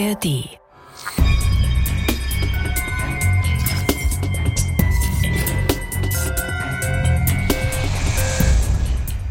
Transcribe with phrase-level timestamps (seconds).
[0.00, 0.48] ARD.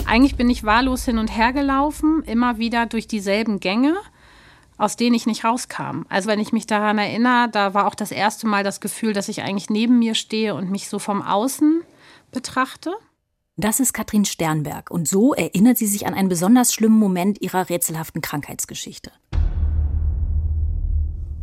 [0.05, 3.95] Eigentlich bin ich wahllos hin und her gelaufen, immer wieder durch dieselben Gänge,
[4.77, 6.03] aus denen ich nicht rauskam.
[6.09, 9.27] Also wenn ich mich daran erinnere, da war auch das erste Mal das Gefühl, dass
[9.27, 11.81] ich eigentlich neben mir stehe und mich so vom Außen
[12.31, 12.93] betrachte.
[13.57, 17.69] Das ist Katrin Sternberg und so erinnert sie sich an einen besonders schlimmen Moment ihrer
[17.69, 19.11] rätselhaften Krankheitsgeschichte.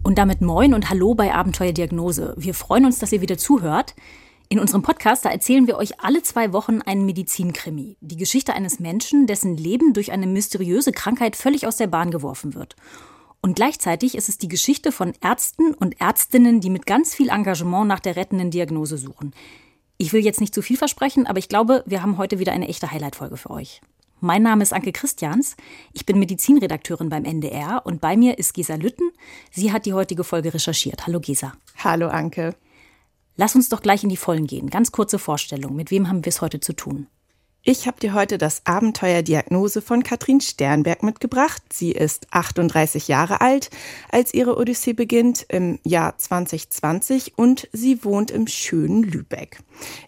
[0.06, 2.34] Und damit moin und hallo bei Abenteuerdiagnose.
[2.36, 3.96] Wir freuen uns, dass ihr wieder zuhört.
[4.48, 7.96] In unserem Podcast, da erzählen wir euch alle zwei Wochen einen Medizinkrimi.
[8.00, 12.54] Die Geschichte eines Menschen, dessen Leben durch eine mysteriöse Krankheit völlig aus der Bahn geworfen
[12.54, 12.76] wird.
[13.42, 17.88] Und gleichzeitig ist es die Geschichte von Ärzten und Ärztinnen, die mit ganz viel Engagement
[17.88, 19.34] nach der rettenden Diagnose suchen.
[19.98, 22.68] Ich will jetzt nicht zu viel versprechen, aber ich glaube, wir haben heute wieder eine
[22.68, 23.80] echte Highlight-Folge für euch.
[24.20, 25.56] Mein Name ist Anke Christians.
[25.92, 29.10] Ich bin Medizinredakteurin beim NDR und bei mir ist Gesa Lütten.
[29.50, 31.06] Sie hat die heutige Folge recherchiert.
[31.06, 31.52] Hallo Gesa.
[31.84, 32.54] Hallo Anke.
[33.36, 34.70] Lass uns doch gleich in die Vollen gehen.
[34.70, 35.76] Ganz kurze Vorstellung.
[35.76, 37.08] Mit wem haben wir es heute zu tun?
[37.62, 41.62] Ich habe dir heute das Abenteuer Diagnose von Katrin Sternberg mitgebracht.
[41.70, 43.70] Sie ist 38 Jahre alt,
[44.08, 49.58] als ihre Odyssee beginnt im Jahr 2020 und sie wohnt im schönen Lübeck.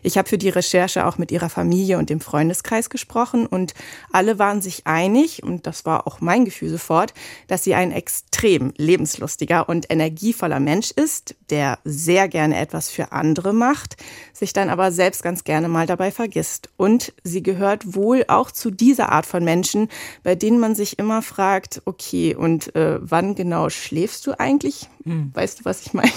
[0.02, 3.74] Ich habe für die Recherche auch mit ihrer Familie und dem Freundeskreis gesprochen und
[4.12, 7.14] alle waren sich einig, und das war auch mein Gefühl sofort,
[7.46, 13.52] dass sie ein extrem lebenslustiger und energievoller Mensch ist, der sehr gerne etwas für andere
[13.52, 13.96] macht,
[14.32, 16.70] sich dann aber selbst ganz gerne mal dabei vergisst.
[16.76, 19.88] Und sie gehört wohl auch zu dieser Art von Menschen,
[20.22, 24.88] bei denen man sich immer fragt, okay, und äh, wann genau schläfst du eigentlich?
[25.04, 25.30] Hm.
[25.34, 26.12] Weißt du, was ich meine?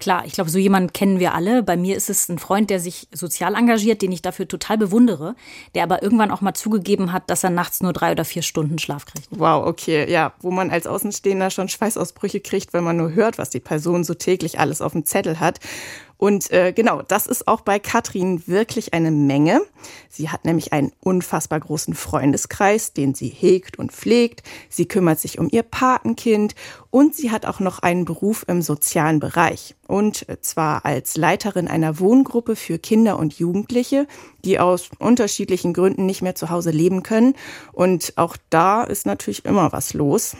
[0.00, 1.62] Klar, ich glaube, so jemanden kennen wir alle.
[1.62, 5.34] Bei mir ist es ein Freund, der sich sozial engagiert, den ich dafür total bewundere,
[5.74, 8.78] der aber irgendwann auch mal zugegeben hat, dass er nachts nur drei oder vier Stunden
[8.78, 9.28] Schlaf kriegt.
[9.30, 13.50] Wow, okay, ja, wo man als Außenstehender schon Schweißausbrüche kriegt, wenn man nur hört, was
[13.50, 15.60] die Person so täglich alles auf dem Zettel hat.
[16.18, 19.60] Und äh, genau, das ist auch bei Katrin wirklich eine Menge.
[20.08, 24.42] Sie hat nämlich einen unfassbar großen Freundeskreis, den sie hegt und pflegt.
[24.70, 26.54] Sie kümmert sich um ihr Patenkind
[26.90, 29.74] und sie hat auch noch einen Beruf im sozialen Bereich.
[29.86, 34.06] Und zwar als Leiterin einer Wohngruppe für Kinder und Jugendliche,
[34.44, 37.34] die aus unterschiedlichen Gründen nicht mehr zu Hause leben können.
[37.72, 40.34] Und auch da ist natürlich immer was los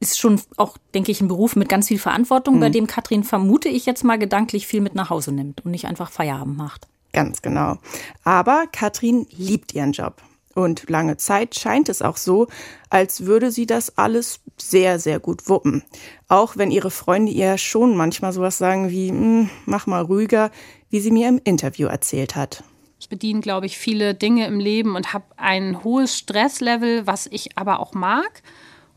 [0.00, 2.60] ist schon auch, denke ich, ein Beruf mit ganz viel Verantwortung, mhm.
[2.60, 5.86] bei dem Katrin, vermute ich jetzt mal, gedanklich viel mit nach Hause nimmt und nicht
[5.86, 6.88] einfach Feierabend macht.
[7.12, 7.76] Ganz genau.
[8.24, 10.22] Aber Katrin liebt ihren Job.
[10.54, 12.48] Und lange Zeit scheint es auch so,
[12.88, 15.84] als würde sie das alles sehr, sehr gut wuppen.
[16.28, 20.50] Auch wenn ihre Freunde ihr schon manchmal sowas sagen wie, hm, mach mal ruhiger,
[20.88, 22.64] wie sie mir im Interview erzählt hat.
[22.98, 27.56] Ich bediene, glaube ich, viele Dinge im Leben und habe ein hohes Stresslevel, was ich
[27.56, 28.42] aber auch mag.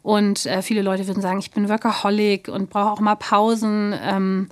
[0.03, 3.95] Und äh, viele Leute würden sagen, ich bin Workaholic und brauche auch mal Pausen.
[3.99, 4.49] Ähm,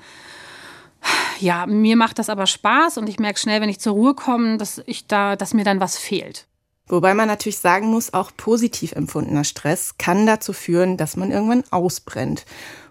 [1.40, 4.58] ja, mir macht das aber Spaß und ich merke schnell, wenn ich zur Ruhe komme,
[4.58, 6.48] dass ich da, dass mir dann was fehlt.
[6.88, 11.64] Wobei man natürlich sagen muss, auch positiv empfundener Stress kann dazu führen, dass man irgendwann
[11.70, 12.46] ausbrennt.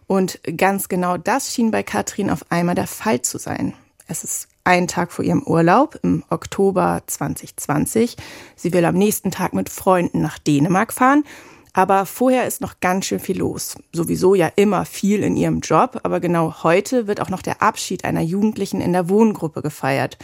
[0.07, 3.75] Und ganz genau das schien bei Katrin auf einmal der Fall zu sein.
[4.07, 8.17] Es ist ein Tag vor ihrem Urlaub im Oktober 2020.
[8.57, 11.25] Sie will am nächsten Tag mit Freunden nach Dänemark fahren
[11.73, 13.77] aber vorher ist noch ganz schön viel los.
[13.93, 18.05] Sowieso ja immer viel in ihrem Job, aber genau heute wird auch noch der Abschied
[18.05, 20.19] einer Jugendlichen in der Wohngruppe gefeiert.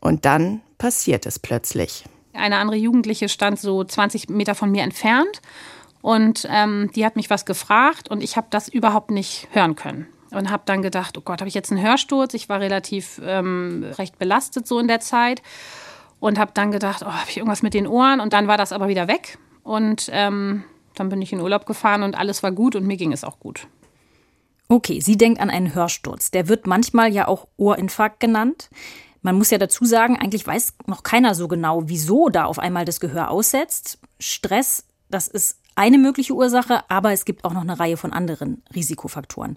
[0.00, 2.04] Und dann passiert es plötzlich.
[2.32, 5.40] Eine andere Jugendliche stand so 20 Meter von mir entfernt
[6.02, 10.06] und ähm, die hat mich was gefragt und ich habe das überhaupt nicht hören können.
[10.30, 12.34] Und habe dann gedacht, oh Gott, habe ich jetzt einen Hörsturz?
[12.34, 15.40] Ich war relativ ähm, recht belastet so in der Zeit
[16.20, 18.20] und habe dann gedacht, oh, habe ich irgendwas mit den Ohren?
[18.20, 19.38] Und dann war das aber wieder weg.
[19.62, 20.64] Und ähm,
[20.98, 23.38] dann bin ich in Urlaub gefahren und alles war gut und mir ging es auch
[23.38, 23.68] gut.
[24.68, 26.30] Okay, sie denkt an einen Hörsturz.
[26.30, 28.68] Der wird manchmal ja auch Ohrinfarkt genannt.
[29.22, 32.84] Man muss ja dazu sagen, eigentlich weiß noch keiner so genau, wieso da auf einmal
[32.84, 33.98] das Gehör aussetzt.
[34.18, 38.62] Stress, das ist eine mögliche Ursache, aber es gibt auch noch eine Reihe von anderen
[38.74, 39.56] Risikofaktoren.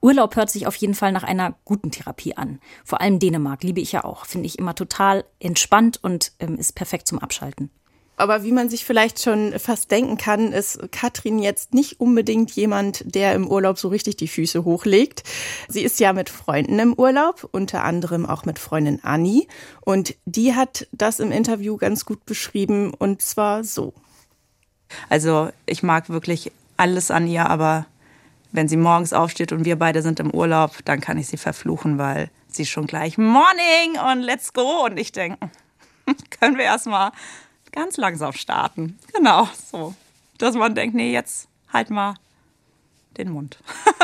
[0.00, 2.58] Urlaub hört sich auf jeden Fall nach einer guten Therapie an.
[2.84, 4.26] Vor allem Dänemark liebe ich ja auch.
[4.26, 7.70] Finde ich immer total entspannt und ähm, ist perfekt zum Abschalten.
[8.16, 13.02] Aber wie man sich vielleicht schon fast denken kann, ist Katrin jetzt nicht unbedingt jemand,
[13.04, 15.24] der im Urlaub so richtig die Füße hochlegt.
[15.68, 19.48] Sie ist ja mit Freunden im Urlaub, unter anderem auch mit Freundin Anni.
[19.80, 23.94] Und die hat das im Interview ganz gut beschrieben und zwar so.
[25.08, 27.86] Also ich mag wirklich alles an ihr, aber
[28.52, 31.98] wenn sie morgens aufsteht und wir beide sind im Urlaub, dann kann ich sie verfluchen,
[31.98, 35.38] weil sie schon gleich Morning und let's go und ich denke,
[36.40, 37.12] können wir erstmal
[37.72, 38.98] ganz langsam starten.
[39.14, 39.94] Genau, so.
[40.38, 42.14] Dass man denkt, nee, jetzt halt mal
[43.16, 43.58] den Mund.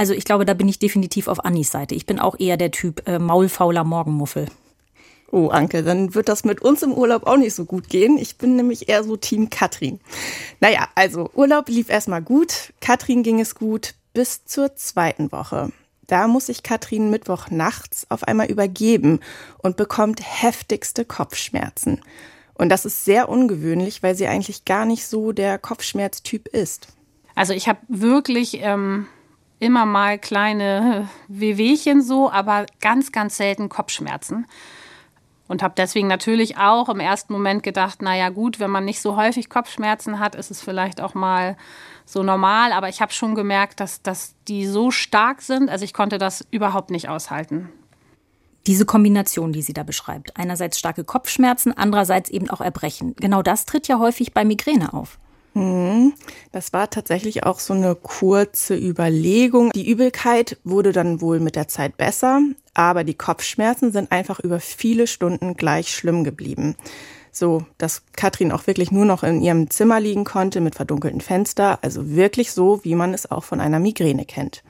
[0.00, 1.94] Also ich glaube, da bin ich definitiv auf Annis Seite.
[1.94, 4.46] Ich bin auch eher der Typ äh, maulfauler Morgenmuffel.
[5.30, 8.16] Oh, Anke, dann wird das mit uns im Urlaub auch nicht so gut gehen.
[8.16, 10.00] Ich bin nämlich eher so Team Katrin.
[10.58, 12.72] Naja, also Urlaub lief erstmal gut.
[12.80, 15.70] Katrin ging es gut bis zur zweiten Woche.
[16.10, 19.20] Da muss sich Katrin Mittwoch nachts auf einmal übergeben
[19.58, 22.00] und bekommt heftigste Kopfschmerzen.
[22.54, 26.88] Und das ist sehr ungewöhnlich, weil sie eigentlich gar nicht so der Kopfschmerztyp ist.
[27.36, 29.06] Also ich habe wirklich ähm,
[29.60, 34.46] immer mal kleine Wehwehchen so, aber ganz, ganz selten Kopfschmerzen
[35.50, 39.16] und habe deswegen natürlich auch im ersten Moment gedacht, naja gut, wenn man nicht so
[39.16, 41.56] häufig Kopfschmerzen hat, ist es vielleicht auch mal
[42.04, 42.70] so normal.
[42.72, 46.46] Aber ich habe schon gemerkt, dass, dass die so stark sind, also ich konnte das
[46.52, 47.68] überhaupt nicht aushalten.
[48.68, 53.66] Diese Kombination, die sie da beschreibt, einerseits starke Kopfschmerzen, andererseits eben auch Erbrechen, genau das
[53.66, 55.18] tritt ja häufig bei Migräne auf.
[55.60, 56.14] Mhm.
[56.52, 59.70] Das war tatsächlich auch so eine kurze Überlegung.
[59.72, 62.40] Die Übelkeit wurde dann wohl mit der Zeit besser,
[62.72, 66.76] aber die Kopfschmerzen sind einfach über viele Stunden gleich schlimm geblieben.
[67.30, 71.78] So, dass Katrin auch wirklich nur noch in ihrem Zimmer liegen konnte mit verdunkelten Fenster,
[71.82, 74.64] also wirklich so, wie man es auch von einer Migräne kennt.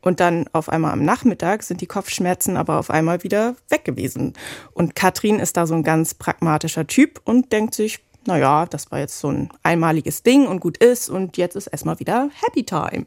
[0.00, 4.34] Und dann auf einmal am Nachmittag sind die Kopfschmerzen aber auf einmal wieder weg gewesen.
[4.72, 8.98] Und Katrin ist da so ein ganz pragmatischer Typ und denkt sich, naja, das war
[8.98, 13.06] jetzt so ein einmaliges Ding und gut ist und jetzt ist erstmal wieder Happy Time.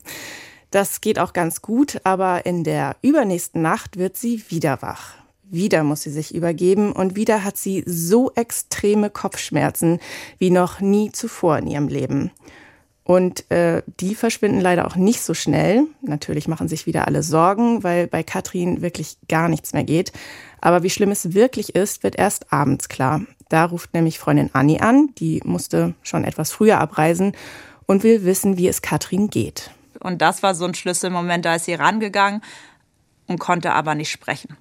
[0.72, 5.16] Das geht auch ganz gut, aber in der übernächsten Nacht wird sie wieder wach.
[5.44, 10.00] Wieder muss sie sich übergeben und wieder hat sie so extreme Kopfschmerzen
[10.38, 12.32] wie noch nie zuvor in ihrem Leben.
[13.04, 15.88] Und äh, die verschwinden leider auch nicht so schnell.
[16.02, 20.14] Natürlich machen sich wieder alle Sorgen, weil bei Katrin wirklich gar nichts mehr geht.
[20.62, 23.22] Aber wie schlimm es wirklich ist, wird erst abends klar.
[23.52, 27.34] Da ruft nämlich Freundin Anni an, die musste schon etwas früher abreisen
[27.86, 29.72] und will wissen, wie es Katrin geht.
[30.00, 32.42] Und das war so ein Schlüsselmoment, da ist sie rangegangen
[33.28, 34.56] und konnte aber nicht sprechen.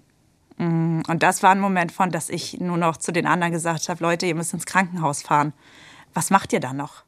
[0.56, 3.88] Mm, und das war ein Moment von, dass ich nur noch zu den anderen gesagt
[3.88, 5.52] habe, Leute, ihr müsst ins Krankenhaus fahren.
[6.12, 7.04] Was macht ihr da noch?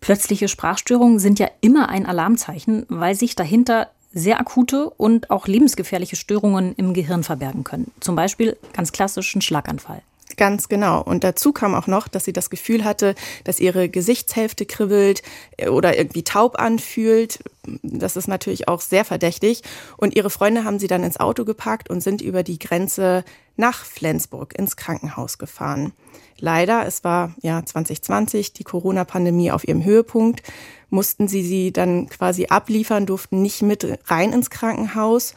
[0.00, 6.16] Plötzliche Sprachstörungen sind ja immer ein Alarmzeichen, weil sich dahinter sehr akute und auch lebensgefährliche
[6.16, 7.90] Störungen im Gehirn verbergen können.
[8.00, 10.00] Zum Beispiel ganz klassisch ein Schlaganfall.
[10.36, 11.02] Ganz genau.
[11.02, 15.22] Und dazu kam auch noch, dass sie das Gefühl hatte, dass ihre Gesichtshälfte kribbelt
[15.56, 17.38] äh, oder irgendwie taub anfühlt.
[17.82, 19.62] Das ist natürlich auch sehr verdächtig.
[19.96, 23.24] Und ihre Freunde haben sie dann ins Auto gepackt und sind über die Grenze
[23.56, 25.92] nach Flensburg ins Krankenhaus gefahren.
[26.38, 30.42] Leider, es war ja 2020, die Corona-Pandemie auf ihrem Höhepunkt,
[30.90, 35.34] mussten sie sie dann quasi abliefern, durften nicht mit rein ins Krankenhaus.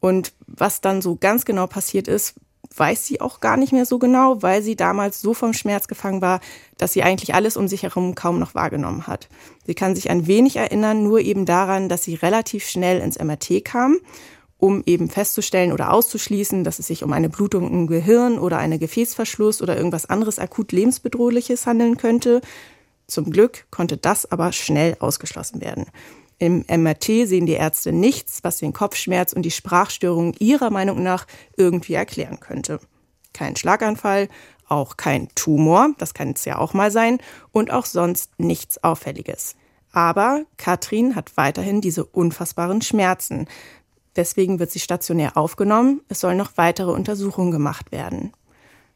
[0.00, 2.34] Und was dann so ganz genau passiert ist,
[2.76, 6.22] weiß sie auch gar nicht mehr so genau, weil sie damals so vom Schmerz gefangen
[6.22, 6.40] war,
[6.78, 9.28] dass sie eigentlich alles um sich herum kaum noch wahrgenommen hat.
[9.66, 13.64] Sie kann sich ein wenig erinnern, nur eben daran, dass sie relativ schnell ins MRT
[13.64, 13.98] kam,
[14.56, 18.78] um eben festzustellen oder auszuschließen, dass es sich um eine Blutung im Gehirn oder eine
[18.78, 22.40] Gefäßverschluss oder irgendwas anderes akut lebensbedrohliches handeln könnte.
[23.06, 25.86] Zum Glück konnte das aber schnell ausgeschlossen werden.
[26.40, 31.26] Im MRT sehen die Ärzte nichts, was den Kopfschmerz und die Sprachstörung ihrer Meinung nach
[31.58, 32.80] irgendwie erklären könnte.
[33.34, 34.28] Kein Schlaganfall,
[34.66, 37.18] auch kein Tumor, das kann es ja auch mal sein,
[37.52, 39.54] und auch sonst nichts Auffälliges.
[39.92, 43.46] Aber Katrin hat weiterhin diese unfassbaren Schmerzen.
[44.16, 46.00] Deswegen wird sie stationär aufgenommen.
[46.08, 48.32] Es sollen noch weitere Untersuchungen gemacht werden.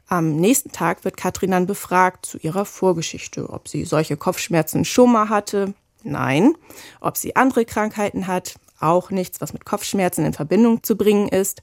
[0.07, 5.13] Am nächsten Tag wird Katrin dann befragt zu ihrer Vorgeschichte, ob sie solche Kopfschmerzen schon
[5.13, 6.55] mal hatte, Nein.
[7.01, 11.63] Ob sie andere Krankheiten hat, auch nichts, was mit Kopfschmerzen in Verbindung zu bringen ist.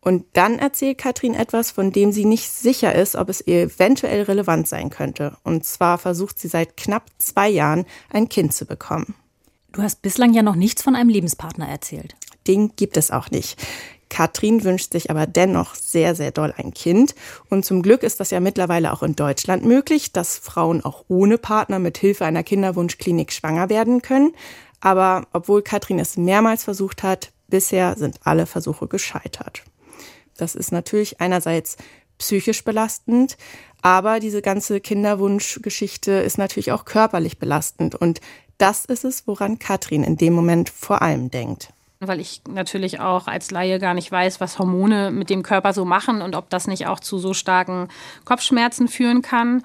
[0.00, 4.22] Und dann erzählt Katrin etwas, von dem sie nicht sicher ist, ob es ihr eventuell
[4.22, 5.36] relevant sein könnte.
[5.42, 9.14] Und zwar versucht sie seit knapp zwei Jahren ein Kind zu bekommen.
[9.72, 12.14] Du hast bislang ja noch nichts von einem Lebenspartner erzählt.
[12.46, 13.60] Den gibt es auch nicht.
[14.08, 17.14] Katrin wünscht sich aber dennoch sehr, sehr doll ein Kind.
[17.50, 21.38] Und zum Glück ist das ja mittlerweile auch in Deutschland möglich, dass Frauen auch ohne
[21.38, 24.32] Partner mit Hilfe einer Kinderwunschklinik schwanger werden können.
[24.80, 29.62] Aber obwohl Katrin es mehrmals versucht hat, bisher sind alle Versuche gescheitert.
[30.36, 31.76] Das ist natürlich einerseits
[32.18, 33.36] psychisch belastend,
[33.82, 37.94] aber diese ganze Kinderwunschgeschichte ist natürlich auch körperlich belastend.
[37.94, 38.20] Und
[38.58, 41.72] das ist es, woran Katrin in dem Moment vor allem denkt
[42.08, 45.84] weil ich natürlich auch als Laie gar nicht weiß, was Hormone mit dem Körper so
[45.84, 47.88] machen und ob das nicht auch zu so starken
[48.24, 49.62] Kopfschmerzen führen kann.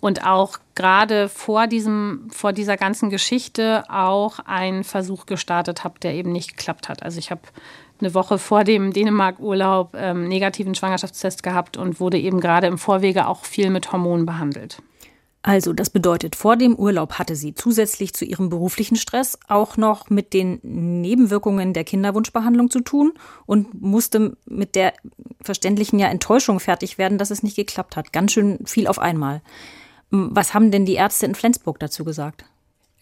[0.00, 6.14] Und auch gerade vor diesem, vor dieser ganzen Geschichte auch einen Versuch gestartet habe, der
[6.14, 7.04] eben nicht geklappt hat.
[7.04, 7.42] Also ich habe
[8.00, 13.28] eine Woche vor dem Dänemark-Urlaub ähm, negativen Schwangerschaftstest gehabt und wurde eben gerade im Vorwege
[13.28, 14.78] auch viel mit Hormonen behandelt.
[15.44, 20.08] Also, das bedeutet, vor dem Urlaub hatte sie zusätzlich zu ihrem beruflichen Stress auch noch
[20.08, 23.12] mit den Nebenwirkungen der Kinderwunschbehandlung zu tun
[23.44, 24.92] und musste mit der
[25.40, 28.12] verständlichen ja Enttäuschung fertig werden, dass es nicht geklappt hat.
[28.12, 29.42] Ganz schön viel auf einmal.
[30.10, 32.44] Was haben denn die Ärzte in Flensburg dazu gesagt?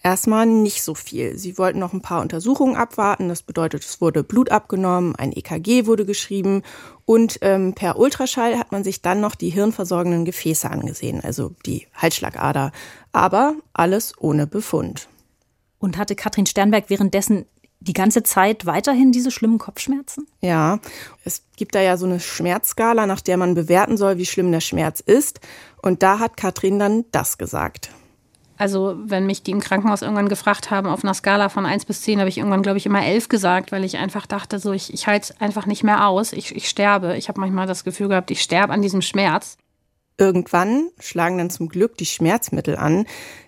[0.02, 1.36] Erstmal nicht so viel.
[1.36, 3.28] Sie wollten noch ein paar Untersuchungen abwarten.
[3.28, 6.62] Das bedeutet, es wurde Blut abgenommen, ein EKG wurde geschrieben
[7.04, 11.86] und ähm, per Ultraschall hat man sich dann noch die hirnversorgenden Gefäße angesehen, also die
[11.94, 12.72] Halsschlagader.
[13.12, 15.08] Aber alles ohne Befund.
[15.78, 17.46] Und hatte Katrin Sternberg währenddessen
[17.80, 20.26] die ganze Zeit weiterhin diese schlimmen Kopfschmerzen?
[20.40, 20.78] Ja,
[21.24, 24.60] es gibt da ja so eine Schmerzskala, nach der man bewerten soll, wie schlimm der
[24.60, 25.40] Schmerz ist.
[25.82, 27.90] Und da hat Katrin dann das gesagt.
[28.60, 32.02] Also, wenn mich die im Krankenhaus irgendwann gefragt haben, auf einer Skala von 1 bis
[32.02, 34.92] 10, habe ich irgendwann, glaube ich, immer 11 gesagt, weil ich einfach dachte, so, ich,
[34.92, 36.34] ich halte es einfach nicht mehr aus.
[36.34, 37.16] Ich, ich sterbe.
[37.16, 39.56] Ich habe manchmal das Gefühl gehabt, ich sterbe an diesem Schmerz.
[40.18, 43.06] Irgendwann schlagen dann zum Glück die Schmerzmittel an,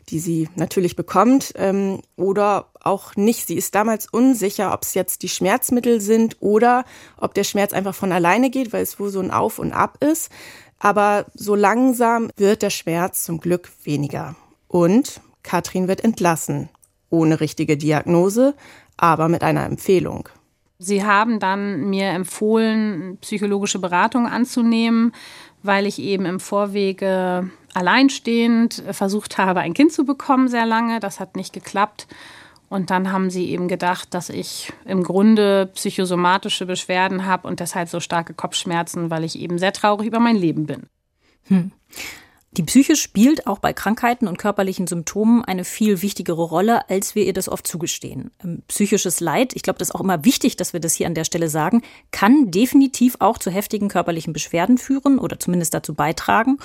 [0.09, 3.47] die sie natürlich bekommt ähm, oder auch nicht.
[3.47, 6.87] Sie ist damals unsicher, ob es jetzt die Schmerzmittel sind oder
[7.19, 10.03] ob der Schmerz einfach von alleine geht, weil es wohl so ein Auf und Ab
[10.03, 10.31] ist.
[10.79, 14.37] Aber so langsam wird der Schmerz zum Glück weniger.
[14.73, 16.71] Und Katrin wird entlassen,
[17.11, 18.55] ohne richtige Diagnose,
[18.97, 20.31] aber mit einer Empfehlung.
[20.79, 25.13] Sie haben dann mir empfohlen, psychologische Beratung anzunehmen,
[25.63, 31.01] weil ich eben im Vorwege alleinstehend versucht habe, ein Kind zu bekommen sehr lange.
[31.01, 32.09] Das hat nicht geklappt.
[32.71, 37.91] Und dann haben sie eben gedacht, dass ich im Grunde psychosomatische Beschwerden habe und deshalb
[37.91, 40.85] so starke Kopfschmerzen, weil ich eben sehr traurig über mein Leben bin.
[41.49, 41.73] Hm.
[42.59, 47.25] Die Psyche spielt auch bei Krankheiten und körperlichen Symptomen eine viel wichtigere Rolle, als wir
[47.25, 48.31] ihr das oft zugestehen.
[48.45, 51.15] Ähm, psychisches Leid, ich glaube, das ist auch immer wichtig, dass wir das hier an
[51.15, 51.81] der Stelle sagen,
[52.11, 56.59] kann definitiv auch zu heftigen körperlichen Beschwerden führen oder zumindest dazu beitragen.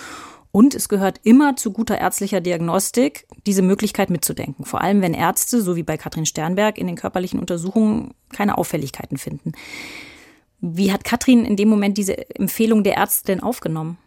[0.51, 4.65] Und es gehört immer zu guter ärztlicher Diagnostik, diese Möglichkeit mitzudenken.
[4.65, 9.17] Vor allem, wenn Ärzte, so wie bei Katrin Sternberg, in den körperlichen Untersuchungen keine Auffälligkeiten
[9.17, 9.53] finden.
[10.59, 13.97] Wie hat Katrin in dem Moment diese Empfehlung der Ärzte denn aufgenommen?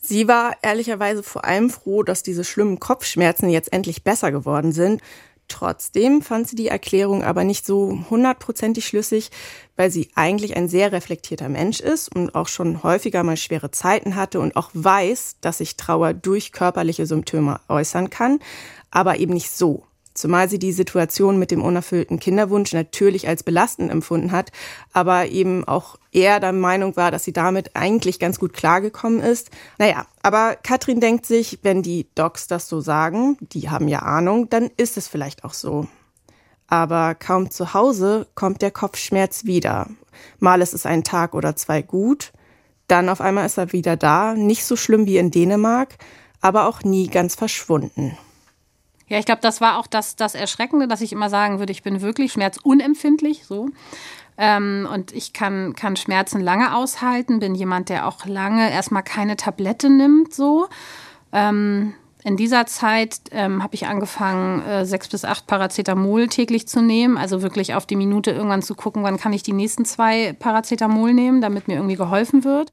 [0.00, 5.02] Sie war ehrlicherweise vor allem froh, dass diese schlimmen Kopfschmerzen jetzt endlich besser geworden sind.
[5.46, 9.30] Trotzdem fand sie die Erklärung aber nicht so hundertprozentig schlüssig,
[9.76, 14.14] weil sie eigentlich ein sehr reflektierter Mensch ist und auch schon häufiger mal schwere Zeiten
[14.14, 18.38] hatte und auch weiß, dass sich Trauer durch körperliche Symptome äußern kann,
[18.90, 19.84] aber eben nicht so
[20.20, 24.52] zumal sie die Situation mit dem unerfüllten Kinderwunsch natürlich als belastend empfunden hat,
[24.92, 29.50] aber eben auch eher der Meinung war, dass sie damit eigentlich ganz gut klargekommen ist.
[29.78, 34.48] Naja, aber Katrin denkt sich, wenn die Docs das so sagen, die haben ja Ahnung,
[34.50, 35.86] dann ist es vielleicht auch so.
[36.66, 39.88] Aber kaum zu Hause kommt der Kopfschmerz wieder.
[40.38, 42.32] Mal ist es ein Tag oder zwei gut,
[42.86, 45.96] dann auf einmal ist er wieder da, nicht so schlimm wie in Dänemark,
[46.40, 48.16] aber auch nie ganz verschwunden.
[49.10, 51.82] Ja, ich glaube, das war auch das, das Erschreckende, dass ich immer sagen würde, ich
[51.82, 53.68] bin wirklich schmerzunempfindlich, so.
[54.38, 59.36] Ähm, und ich kann, kann Schmerzen lange aushalten, bin jemand, der auch lange erstmal keine
[59.36, 60.68] Tablette nimmt, so.
[61.32, 66.80] Ähm, in dieser Zeit ähm, habe ich angefangen, äh, sechs bis acht Paracetamol täglich zu
[66.80, 67.16] nehmen.
[67.16, 71.14] Also wirklich auf die Minute irgendwann zu gucken, wann kann ich die nächsten zwei Paracetamol
[71.14, 72.72] nehmen, damit mir irgendwie geholfen wird.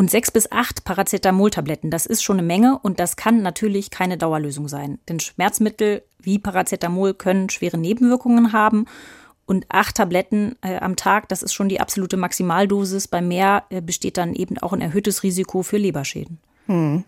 [0.00, 4.16] Und sechs bis acht Paracetamol-Tabletten, das ist schon eine Menge und das kann natürlich keine
[4.16, 4.98] Dauerlösung sein.
[5.10, 8.86] Denn Schmerzmittel wie Paracetamol können schwere Nebenwirkungen haben.
[9.44, 13.08] Und acht Tabletten äh, am Tag, das ist schon die absolute Maximaldosis.
[13.08, 16.38] Bei mehr äh, besteht dann eben auch ein erhöhtes Risiko für Leberschäden.
[16.64, 17.04] Hm.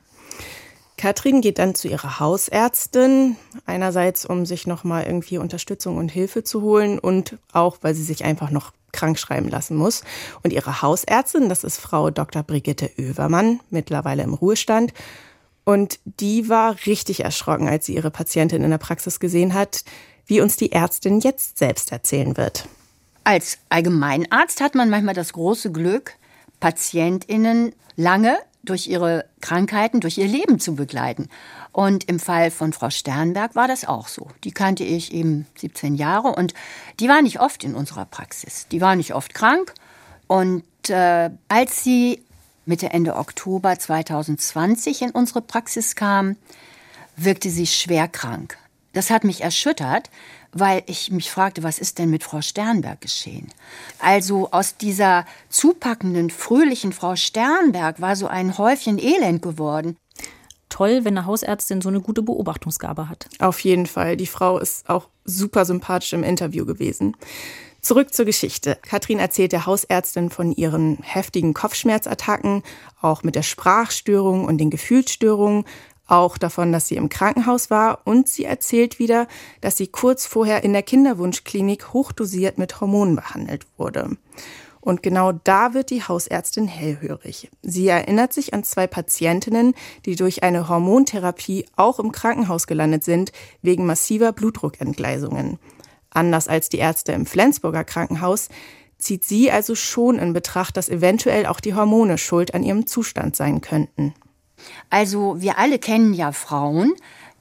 [0.98, 6.60] Katrin geht dann zu ihrer Hausärztin, einerseits um sich nochmal irgendwie Unterstützung und Hilfe zu
[6.60, 10.02] holen und auch, weil sie sich einfach noch krank schreiben lassen muss.
[10.42, 12.42] Und ihre Hausärztin, das ist Frau Dr.
[12.42, 14.92] Brigitte Oevermann, mittlerweile im Ruhestand.
[15.64, 19.84] Und die war richtig erschrocken, als sie ihre Patientin in der Praxis gesehen hat,
[20.26, 22.68] wie uns die Ärztin jetzt selbst erzählen wird.
[23.24, 26.14] Als Allgemeinarzt hat man manchmal das große Glück,
[26.58, 31.28] Patientinnen lange durch ihre Krankheiten, durch ihr Leben zu begleiten.
[31.72, 34.28] Und im Fall von Frau Sternberg war das auch so.
[34.44, 36.52] Die kannte ich eben 17 Jahre und
[37.00, 38.66] die war nicht oft in unserer Praxis.
[38.70, 39.72] Die war nicht oft krank.
[40.26, 42.22] Und äh, als sie
[42.66, 46.36] Mitte, Ende Oktober 2020 in unsere Praxis kam,
[47.16, 48.58] wirkte sie schwer krank.
[48.92, 50.10] Das hat mich erschüttert,
[50.52, 53.50] weil ich mich fragte, was ist denn mit Frau Sternberg geschehen?
[53.98, 59.96] Also aus dieser zupackenden, fröhlichen Frau Sternberg war so ein Häufchen Elend geworden
[60.72, 63.28] toll, wenn eine Hausärztin so eine gute Beobachtungsgabe hat.
[63.38, 64.16] Auf jeden Fall.
[64.16, 67.16] Die Frau ist auch super sympathisch im Interview gewesen.
[67.82, 68.78] Zurück zur Geschichte.
[68.82, 72.62] Katrin erzählt der Hausärztin von ihren heftigen Kopfschmerzattacken,
[73.00, 75.64] auch mit der Sprachstörung und den Gefühlsstörungen,
[76.06, 79.26] auch davon, dass sie im Krankenhaus war und sie erzählt wieder,
[79.60, 84.16] dass sie kurz vorher in der Kinderwunschklinik hochdosiert mit Hormonen behandelt wurde.
[84.82, 87.48] Und genau da wird die Hausärztin hellhörig.
[87.62, 89.74] Sie erinnert sich an zwei Patientinnen,
[90.04, 93.30] die durch eine Hormontherapie auch im Krankenhaus gelandet sind,
[93.62, 95.58] wegen massiver Blutdruckentgleisungen.
[96.10, 98.48] Anders als die Ärzte im Flensburger Krankenhaus
[98.98, 103.36] zieht sie also schon in Betracht, dass eventuell auch die Hormone schuld an ihrem Zustand
[103.36, 104.14] sein könnten.
[104.90, 106.92] Also wir alle kennen ja Frauen,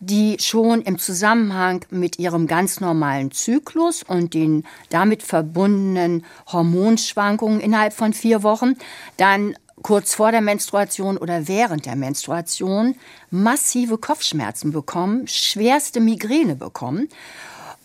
[0.02, 7.94] die schon im Zusammenhang mit ihrem ganz normalen Zyklus und den damit verbundenen Hormonschwankungen innerhalb
[7.94, 8.74] von vier Wochen
[9.18, 12.96] dann kurz vor der Menstruation oder während der Menstruation
[13.30, 17.08] massive Kopfschmerzen bekommen, schwerste Migräne bekommen.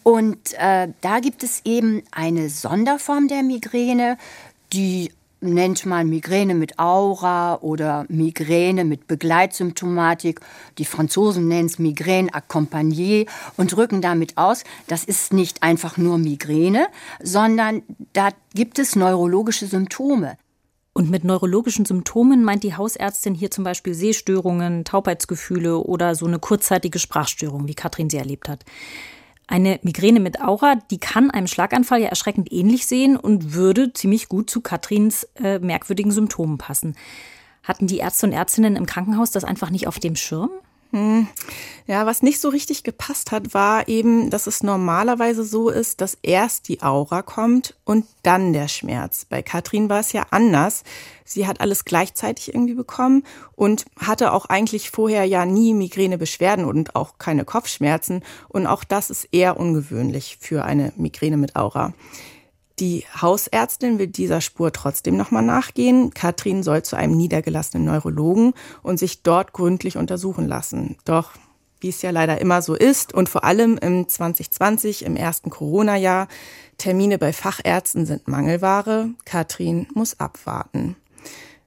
[0.02, 4.16] Und äh, da gibt es eben eine Sonderform der Migräne,
[4.72, 10.40] die nennt man Migräne mit Aura oder Migräne mit Begleitsymptomatik.
[10.78, 16.18] Die Franzosen nennen es Migräne accompagnée und drücken damit aus, das ist nicht einfach nur
[16.18, 16.86] Migräne,
[17.22, 20.36] sondern da gibt es neurologische Symptome.
[20.92, 26.38] Und mit neurologischen Symptomen meint die Hausärztin hier zum Beispiel Sehstörungen, Taubheitsgefühle oder so eine
[26.38, 28.64] kurzzeitige Sprachstörung, wie Katrin sie erlebt hat.
[29.48, 34.28] Eine Migräne mit Aura, die kann einem Schlaganfall ja erschreckend ähnlich sehen und würde ziemlich
[34.28, 36.96] gut zu Katrins äh, merkwürdigen Symptomen passen.
[37.62, 40.50] Hatten die Ärzte und Ärztinnen im Krankenhaus das einfach nicht auf dem Schirm?
[40.92, 41.26] Hm.
[41.86, 46.18] Ja, was nicht so richtig gepasst hat, war eben, dass es normalerweise so ist, dass
[46.22, 49.24] erst die Aura kommt und dann der Schmerz.
[49.24, 50.82] Bei Katrin war es ja anders.
[51.24, 53.24] Sie hat alles gleichzeitig irgendwie bekommen
[53.54, 58.24] und hatte auch eigentlich vorher ja nie Migränebeschwerden und auch keine Kopfschmerzen.
[58.48, 61.94] Und auch das ist eher ungewöhnlich für eine Migräne mit Aura.
[62.78, 66.12] Die Hausärztin will dieser Spur trotzdem nochmal nachgehen.
[66.12, 68.52] Katrin soll zu einem niedergelassenen Neurologen
[68.82, 70.96] und sich dort gründlich untersuchen lassen.
[71.06, 71.30] Doch
[71.80, 76.28] wie es ja leider immer so ist und vor allem im 2020, im ersten Corona-Jahr,
[76.76, 79.10] Termine bei Fachärzten sind Mangelware.
[79.24, 80.96] Katrin muss abwarten.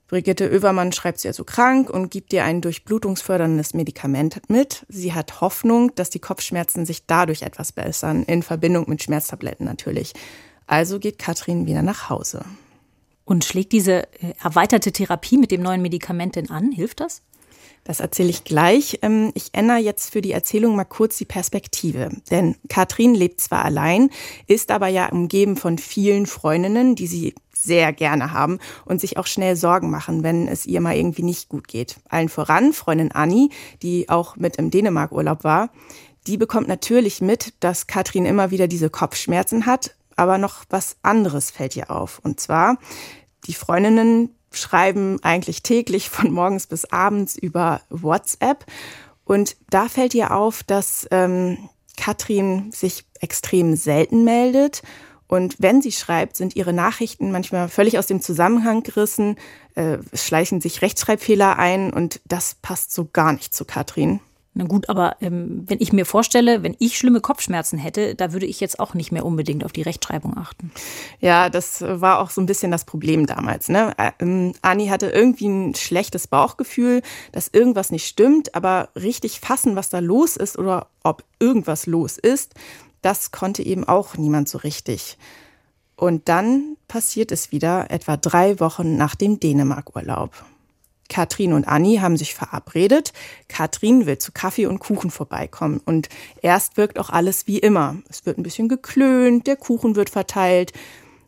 [0.08, 4.84] Brigitte Oevermann schreibt sie also krank und gibt ihr ein durchblutungsförderndes Medikament mit.
[4.90, 10.14] Sie hat Hoffnung, dass die Kopfschmerzen sich dadurch etwas bessern, in Verbindung mit Schmerztabletten natürlich.
[10.70, 12.46] Also geht Katrin wieder nach Hause.
[13.26, 16.72] Und schlägt diese äh, erweiterte Therapie mit dem neuen Medikament denn an?
[16.72, 17.24] Hilft das?
[17.84, 19.00] Das erzähle ich gleich.
[19.02, 22.10] Ähm, ich ändere jetzt für die Erzählung mal kurz die Perspektive.
[22.30, 24.12] Denn Katrin lebt zwar allein,
[24.46, 29.26] ist aber ja umgeben von vielen Freundinnen, die sie sehr gerne haben und sich auch
[29.26, 31.96] schnell Sorgen machen, wenn es ihr mal irgendwie nicht gut geht.
[32.10, 33.50] Allen voran Freundin Anni,
[33.82, 35.72] die auch mit im Dänemark-Urlaub war.
[36.28, 41.50] Die bekommt natürlich mit, dass Katrin immer wieder diese Kopfschmerzen hat aber noch was anderes
[41.50, 42.20] fällt ihr auf.
[42.24, 42.78] Und zwar,
[43.48, 48.66] die Freundinnen schreiben eigentlich täglich von morgens bis abends über WhatsApp.
[49.24, 54.82] Und da fällt ihr auf, dass ähm, Katrin sich extrem selten meldet.
[55.28, 59.38] Und wenn sie schreibt, sind ihre Nachrichten manchmal völlig aus dem Zusammenhang gerissen,
[59.76, 64.20] äh, schleichen sich Rechtschreibfehler ein und das passt so gar nicht zu Katrin.
[64.60, 68.46] Na gut, aber ähm, wenn ich mir vorstelle, wenn ich schlimme Kopfschmerzen hätte, da würde
[68.46, 70.70] ich jetzt auch nicht mehr unbedingt auf die Rechtschreibung achten.
[71.22, 73.70] Ja, das war auch so ein bisschen das Problem damals.
[73.70, 73.94] Ne?
[74.20, 79.88] Ähm, Ani hatte irgendwie ein schlechtes Bauchgefühl, dass irgendwas nicht stimmt, aber richtig fassen, was
[79.88, 82.54] da los ist oder ob irgendwas los ist,
[83.02, 85.18] das konnte eben auch niemand so richtig.
[85.96, 90.32] Und dann passiert es wieder etwa drei Wochen nach dem Dänemark-Urlaub.
[91.20, 93.12] Katrin und Anni haben sich verabredet.
[93.50, 95.82] Katrin will zu Kaffee und Kuchen vorbeikommen.
[95.84, 96.08] Und
[96.42, 97.98] erst wirkt auch alles wie immer.
[98.08, 100.72] Es wird ein bisschen geklönt, der Kuchen wird verteilt.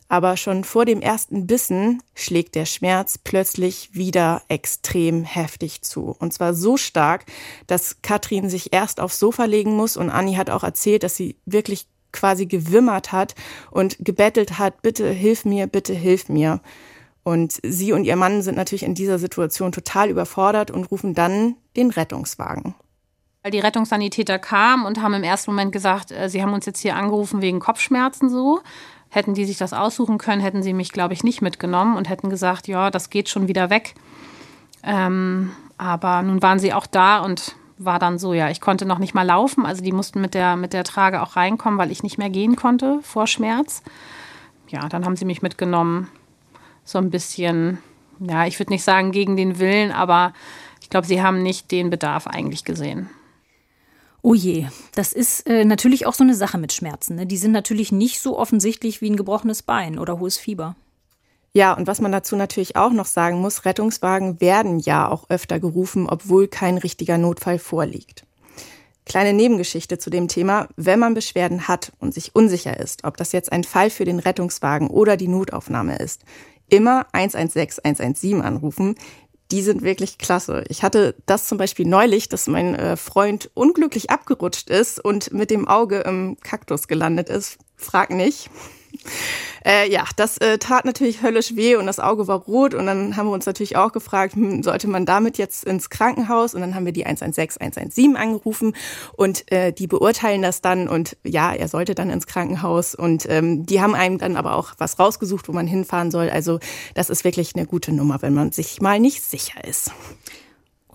[0.07, 6.15] Aber schon vor dem ersten Bissen schlägt der Schmerz plötzlich wieder extrem heftig zu.
[6.19, 7.25] Und zwar so stark,
[7.67, 9.97] dass Katrin sich erst aufs Sofa legen muss.
[9.97, 13.35] Und Anni hat auch erzählt, dass sie wirklich quasi gewimmert hat
[13.71, 16.61] und gebettelt hat, bitte hilf mir, bitte hilf mir.
[17.23, 21.55] Und sie und ihr Mann sind natürlich in dieser Situation total überfordert und rufen dann
[21.75, 22.73] den Rettungswagen.
[23.43, 26.79] Weil die Rettungssanitäter kamen und haben im ersten Moment gesagt, äh, sie haben uns jetzt
[26.79, 28.61] hier angerufen wegen Kopfschmerzen so.
[29.09, 32.29] Hätten die sich das aussuchen können, hätten sie mich, glaube ich, nicht mitgenommen und hätten
[32.29, 33.95] gesagt, ja, das geht schon wieder weg.
[34.83, 38.99] Ähm, aber nun waren sie auch da und war dann so, ja, ich konnte noch
[38.99, 39.65] nicht mal laufen.
[39.65, 42.55] Also die mussten mit der, mit der Trage auch reinkommen, weil ich nicht mehr gehen
[42.55, 43.83] konnte vor Schmerz.
[44.69, 46.07] Ja, dann haben sie mich mitgenommen
[46.83, 47.79] so ein bisschen,
[48.19, 50.33] ja, ich würde nicht sagen gegen den Willen, aber
[50.81, 53.09] ich glaube, sie haben nicht den Bedarf eigentlich gesehen.
[54.23, 57.15] Oh je, das ist äh, natürlich auch so eine Sache mit Schmerzen.
[57.15, 57.25] Ne?
[57.25, 60.75] Die sind natürlich nicht so offensichtlich wie ein gebrochenes Bein oder hohes Fieber.
[61.53, 65.59] Ja, und was man dazu natürlich auch noch sagen muss, Rettungswagen werden ja auch öfter
[65.59, 68.25] gerufen, obwohl kein richtiger Notfall vorliegt.
[69.05, 70.69] Kleine Nebengeschichte zu dem Thema.
[70.77, 74.19] Wenn man Beschwerden hat und sich unsicher ist, ob das jetzt ein Fall für den
[74.19, 76.23] Rettungswagen oder die Notaufnahme ist,
[76.71, 78.95] immer 116 117 anrufen.
[79.51, 80.63] Die sind wirklich klasse.
[80.69, 85.51] Ich hatte das zum Beispiel neulich, dass mein äh, Freund unglücklich abgerutscht ist und mit
[85.51, 87.57] dem Auge im Kaktus gelandet ist.
[87.75, 88.49] Frag nicht.
[89.63, 93.15] Äh, ja, das äh, tat natürlich höllisch weh und das Auge war rot und dann
[93.15, 96.55] haben wir uns natürlich auch gefragt, hm, sollte man damit jetzt ins Krankenhaus?
[96.55, 98.75] Und dann haben wir die 116, 117 angerufen
[99.13, 103.65] und äh, die beurteilen das dann und ja, er sollte dann ins Krankenhaus und ähm,
[103.65, 106.29] die haben einem dann aber auch was rausgesucht, wo man hinfahren soll.
[106.29, 106.59] Also
[106.95, 109.91] das ist wirklich eine gute Nummer, wenn man sich mal nicht sicher ist.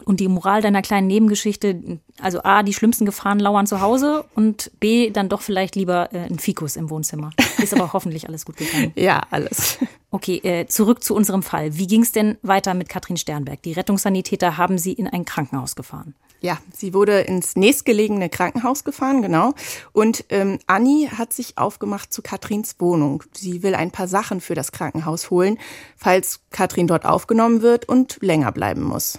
[0.07, 4.71] Und die Moral deiner kleinen Nebengeschichte, also A, die schlimmsten Gefahren lauern zu Hause und
[4.79, 7.33] B, dann doch vielleicht lieber äh, ein Fikus im Wohnzimmer.
[7.59, 8.93] Ist aber hoffentlich alles gut gegangen.
[8.97, 9.79] Ja, alles.
[10.13, 11.77] Okay, äh, zurück zu unserem Fall.
[11.77, 13.61] Wie ging es denn weiter mit Katrin Sternberg?
[13.63, 16.15] Die Rettungssanitäter haben sie in ein Krankenhaus gefahren.
[16.41, 19.55] Ja, sie wurde ins nächstgelegene Krankenhaus gefahren, genau.
[19.93, 23.25] Und ähm, Anni hat sich aufgemacht zu Katrins Wohnung.
[23.33, 25.59] Sie will ein paar Sachen für das Krankenhaus holen,
[25.97, 29.19] falls Katrin dort aufgenommen wird und länger bleiben muss.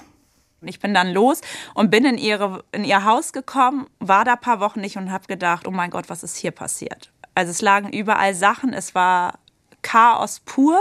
[0.62, 1.42] Ich bin dann los
[1.76, 5.12] und bin in, ihre, in ihr Haus gekommen, war da ein paar Wochen nicht und
[5.12, 7.12] habe gedacht, oh mein Gott, was ist hier passiert?
[7.36, 9.40] Also es lagen überall Sachen, es war
[9.84, 10.80] Chaos pur,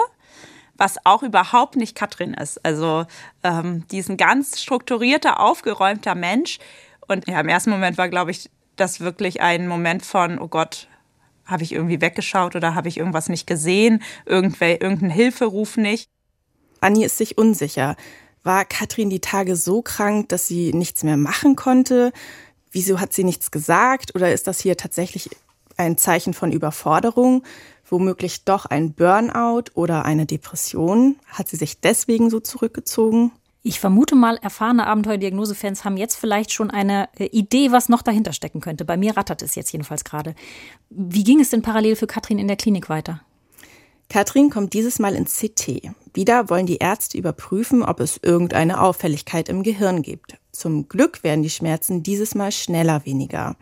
[0.77, 2.65] was auch überhaupt nicht Katrin ist.
[2.65, 3.05] Also
[3.43, 6.59] ähm, die ist ein ganz strukturierter, aufgeräumter Mensch.
[7.07, 10.89] Und ja, im ersten Moment war, glaube ich, das wirklich ein Moment von, oh Gott,
[11.47, 16.11] habe ich irgendwie weggeschaut oder habe ich irgendwas nicht gesehen, Irgendwel irgendein Hilferuf nicht.
[16.81, 17.97] Anni ist sich unsicher.
[18.47, 22.13] War Katrin die Tage so krank, dass sie nichts mehr machen konnte?
[22.71, 24.15] Wieso hat sie nichts gesagt?
[24.15, 25.31] Oder ist das hier tatsächlich
[25.77, 27.43] ein Zeichen von Überforderung?
[27.89, 31.17] Womöglich doch ein Burnout oder eine Depression?
[31.27, 33.33] Hat sie sich deswegen so zurückgezogen?
[33.65, 38.33] Ich vermute mal, erfahrene Abenteuerdiagnose-Fans haben jetzt vielleicht schon eine äh, Idee, was noch dahinter
[38.33, 38.85] stecken könnte.
[38.85, 40.37] Bei mir rattert es jetzt jedenfalls gerade.
[40.89, 43.23] Wie ging es denn parallel für Katrin in der Klinik weiter?
[44.09, 45.91] Katrin kommt dieses Mal ins CT.
[46.15, 50.39] Wieder wollen die Ärzte überprüfen, ob es irgendeine Auffälligkeit im Gehirn gibt.
[50.53, 53.57] Zum Glück werden die Schmerzen dieses Mal schneller weniger.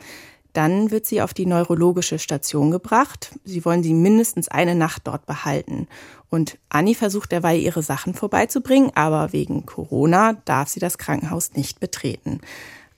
[0.52, 3.37] Dann wird sie auf die neurologische Station gebracht.
[3.44, 5.88] Sie wollen sie mindestens eine Nacht dort behalten.
[6.30, 11.80] Und Anni versucht derweil ihre Sachen vorbeizubringen, aber wegen Corona darf sie das Krankenhaus nicht
[11.80, 12.40] betreten.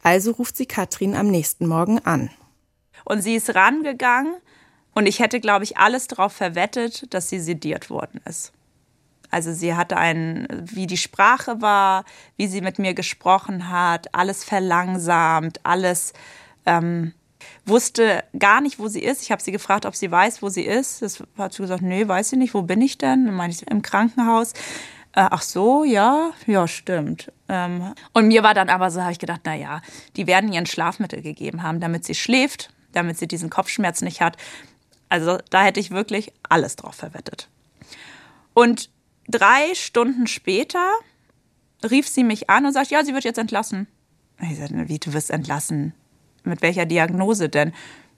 [0.02, 2.28] Also ruft sie Katrin am nächsten Morgen an.
[3.06, 4.34] Und sie ist rangegangen
[4.96, 8.54] und ich hätte, glaube ich, alles darauf verwettet, dass sie sediert worden ist.
[9.30, 12.06] Also sie hatte einen, wie die Sprache war,
[12.38, 16.14] wie sie mit mir gesprochen hat, alles verlangsamt, alles
[16.64, 17.12] ähm,
[17.66, 19.22] wusste gar nicht, wo sie ist.
[19.22, 21.02] Ich habe sie gefragt, ob sie weiß, wo sie ist.
[21.02, 23.26] Das hat sie gesagt, nee, weiß sie nicht, wo bin ich denn?
[23.26, 24.54] Dann meine ich, im Krankenhaus.
[25.12, 27.30] Äh, ach so, ja, ja, stimmt.
[27.50, 29.82] Ähm, und mir war dann aber so, habe ich gedacht, na ja,
[30.16, 34.22] die werden ihr ein Schlafmittel gegeben haben, damit sie schläft, damit sie diesen Kopfschmerz nicht
[34.22, 34.38] hat.
[35.08, 37.48] Also da hätte ich wirklich alles drauf verwettet.
[38.54, 38.90] Und
[39.28, 40.90] drei Stunden später
[41.88, 43.86] rief sie mich an und sagt, ja, sie wird jetzt entlassen.
[44.40, 45.94] Ich sagte, wie, du wirst entlassen?
[46.44, 47.72] Mit welcher Diagnose denn?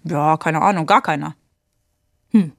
[0.04, 1.34] Ja, keine Ahnung, gar keiner.
[2.30, 2.52] Hm.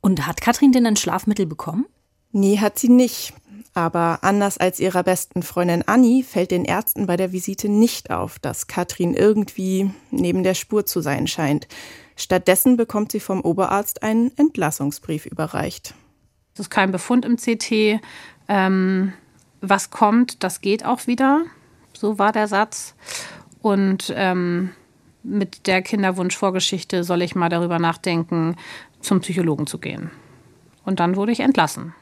[0.00, 1.86] Und hat Katrin denn ein Schlafmittel bekommen?
[2.32, 3.32] Nee, hat sie nicht.
[3.74, 8.38] Aber anders als ihrer besten Freundin Annie fällt den Ärzten bei der Visite nicht auf,
[8.38, 11.66] dass Katrin irgendwie neben der Spur zu sein scheint.
[12.16, 15.94] Stattdessen bekommt sie vom Oberarzt einen Entlassungsbrief überreicht.
[16.54, 18.00] Es ist kein Befund im CT.
[18.48, 19.12] Ähm,
[19.60, 21.44] was kommt, das geht auch wieder.
[21.96, 22.94] So war der Satz.
[23.60, 24.70] Und ähm,
[25.22, 28.56] mit der Kinderwunschvorgeschichte soll ich mal darüber nachdenken,
[29.00, 30.10] zum Psychologen zu gehen.
[30.84, 31.94] Und dann wurde ich entlassen.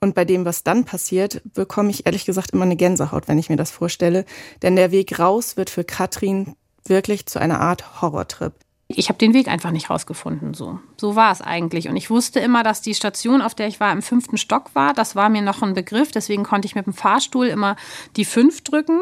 [0.00, 3.50] Und bei dem, was dann passiert, bekomme ich ehrlich gesagt immer eine Gänsehaut, wenn ich
[3.50, 4.24] mir das vorstelle.
[4.62, 8.54] Denn der Weg raus wird für Katrin wirklich zu einer Art Horrortrip
[8.96, 10.54] ich habe den Weg einfach nicht rausgefunden.
[10.54, 11.88] So, so war es eigentlich.
[11.88, 14.94] Und ich wusste immer, dass die Station, auf der ich war, im fünften Stock war.
[14.94, 16.10] Das war mir noch ein Begriff.
[16.10, 17.76] Deswegen konnte ich mit dem Fahrstuhl immer
[18.16, 19.00] die fünf drücken.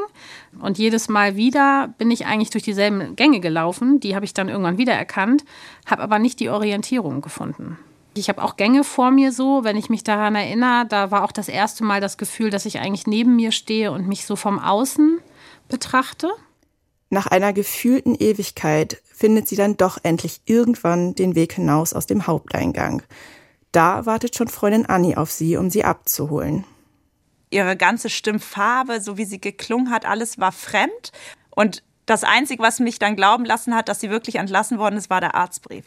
[0.61, 3.99] Und jedes Mal wieder bin ich eigentlich durch dieselben Gänge gelaufen.
[4.01, 5.45] Die habe ich dann irgendwann wiedererkannt,
[5.87, 7.79] habe aber nicht die Orientierung gefunden.
[8.15, 11.33] Ich habe auch Gänge vor mir so, wenn ich mich daran erinnere, da war auch
[11.33, 14.59] das erste Mal das Gefühl, dass ich eigentlich neben mir stehe und mich so vom
[14.59, 15.19] Außen
[15.69, 16.29] betrachte.
[17.11, 22.27] Nach einer gefühlten Ewigkeit findet sie dann doch endlich irgendwann den Weg hinaus aus dem
[22.27, 23.03] Haupteingang.
[23.73, 26.65] Da wartet schon Freundin Annie auf sie, um sie abzuholen.
[27.51, 31.13] Ihre ganze Stimmfarbe, so wie sie geklungen hat, alles war fremd.
[31.51, 35.11] Und das Einzige, was mich dann glauben lassen hat, dass sie wirklich entlassen worden ist,
[35.11, 35.85] war der Arztbrief.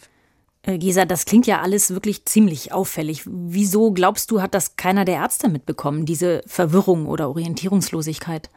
[0.63, 3.23] Äh, Gesa, das klingt ja alles wirklich ziemlich auffällig.
[3.25, 8.49] Wieso glaubst du, hat das keiner der Ärzte mitbekommen, diese Verwirrung oder Orientierungslosigkeit?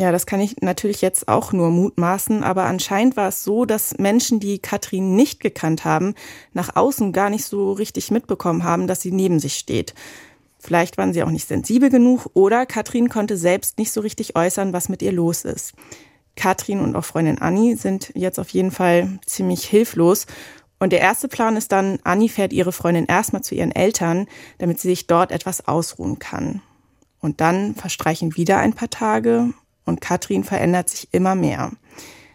[0.00, 3.98] Ja, das kann ich natürlich jetzt auch nur mutmaßen, aber anscheinend war es so, dass
[3.98, 6.14] Menschen, die Katrin nicht gekannt haben,
[6.54, 9.92] nach außen gar nicht so richtig mitbekommen haben, dass sie neben sich steht.
[10.58, 14.72] Vielleicht waren sie auch nicht sensibel genug oder Katrin konnte selbst nicht so richtig äußern,
[14.72, 15.74] was mit ihr los ist.
[16.34, 20.24] Katrin und auch Freundin Anni sind jetzt auf jeden Fall ziemlich hilflos.
[20.78, 24.80] Und der erste Plan ist dann, Anni fährt ihre Freundin erstmal zu ihren Eltern, damit
[24.80, 26.62] sie sich dort etwas ausruhen kann.
[27.20, 29.52] Und dann verstreichen wieder ein paar Tage
[29.84, 31.72] und Katrin verändert sich immer mehr.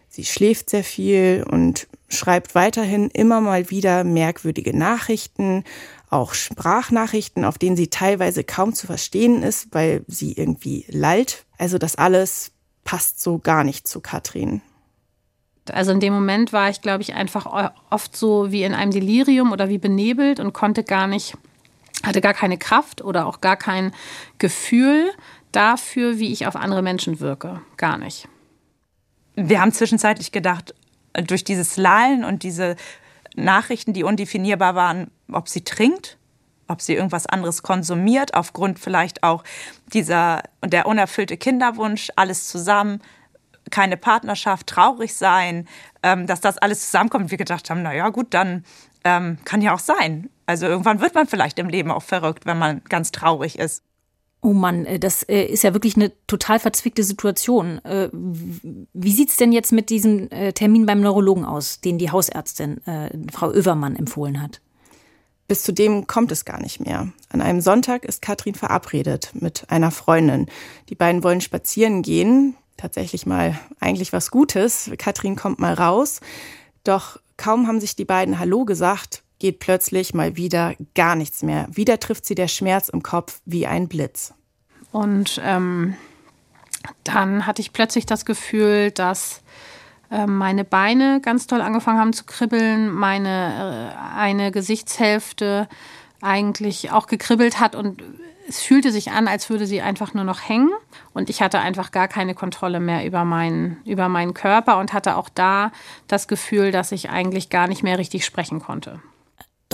[0.10, 5.64] Sie schläft sehr viel und schreibt weiterhin immer mal wieder merkwürdige Nachrichten,
[6.10, 11.46] auch Sprachnachrichten, auf denen sie teilweise kaum zu verstehen ist, weil sie irgendwie lallt.
[11.58, 12.52] Also das alles
[12.86, 14.62] passt so gar nicht zu Katrin.
[15.72, 19.52] Also in dem Moment war ich, glaube ich, einfach oft so wie in einem Delirium
[19.52, 21.36] oder wie benebelt und konnte gar nicht,
[22.04, 23.92] hatte gar keine Kraft oder auch gar kein
[24.38, 25.10] Gefühl
[25.56, 27.62] dafür, wie ich auf andere Menschen wirke.
[27.78, 28.28] Gar nicht.
[29.36, 30.74] Wir haben zwischenzeitlich gedacht,
[31.28, 32.76] durch dieses Lallen und diese
[33.36, 36.18] Nachrichten, die undefinierbar waren, ob sie trinkt,
[36.68, 39.44] ob sie irgendwas anderes konsumiert, aufgrund vielleicht auch
[39.94, 43.02] dieser der unerfüllte Kinderwunsch, alles zusammen,
[43.72, 45.68] keine Partnerschaft, traurig sein,
[46.04, 47.32] ähm, dass das alles zusammenkommt.
[47.32, 48.64] Wir gedacht haben, na ja, gut, dann
[49.04, 50.30] ähm, kann ja auch sein.
[50.46, 53.84] Also irgendwann wird man vielleicht im Leben auch verrückt, wenn man ganz traurig ist.
[54.46, 57.84] Oh Mann, äh, das äh, ist ja wirklich eine total verzwickte Situation.
[57.84, 62.80] Äh, wie sieht es denn jetzt mit diesem Termin beim Neurologen aus, den die Hausärztin
[63.32, 64.62] Frau Övermann empfohlen hat?
[65.48, 67.08] Bis zu dem kommt es gar nicht mehr.
[67.30, 70.46] An einem Sonntag ist Katrin verabredet mit einer Freundin.
[70.90, 72.56] Die beiden wollen spazieren gehen.
[72.78, 74.92] Tatsächlich mal eigentlich was Gutes.
[75.00, 76.20] Katrin kommt mal raus.
[76.84, 81.68] Doch kaum haben sich die beiden Hallo gesagt, geht plötzlich mal wieder gar nichts mehr.
[81.72, 84.35] Wieder trifft sie der Schmerz im Kopf wie ein Blitz.
[84.96, 85.98] Und ähm,
[87.04, 89.44] dann hatte ich plötzlich das Gefühl, dass
[90.10, 95.68] äh, meine Beine ganz toll angefangen haben zu kribbeln, meine äh, eine Gesichtshälfte
[96.22, 98.02] eigentlich auch gekribbelt hat und
[98.48, 100.72] es fühlte sich an, als würde sie einfach nur noch hängen
[101.14, 105.18] und ich hatte einfach gar keine Kontrolle mehr über meinen, über meinen Körper und hatte
[105.18, 105.74] auch da
[106.08, 109.02] das Gefühl, dass ich eigentlich gar nicht mehr richtig sprechen konnte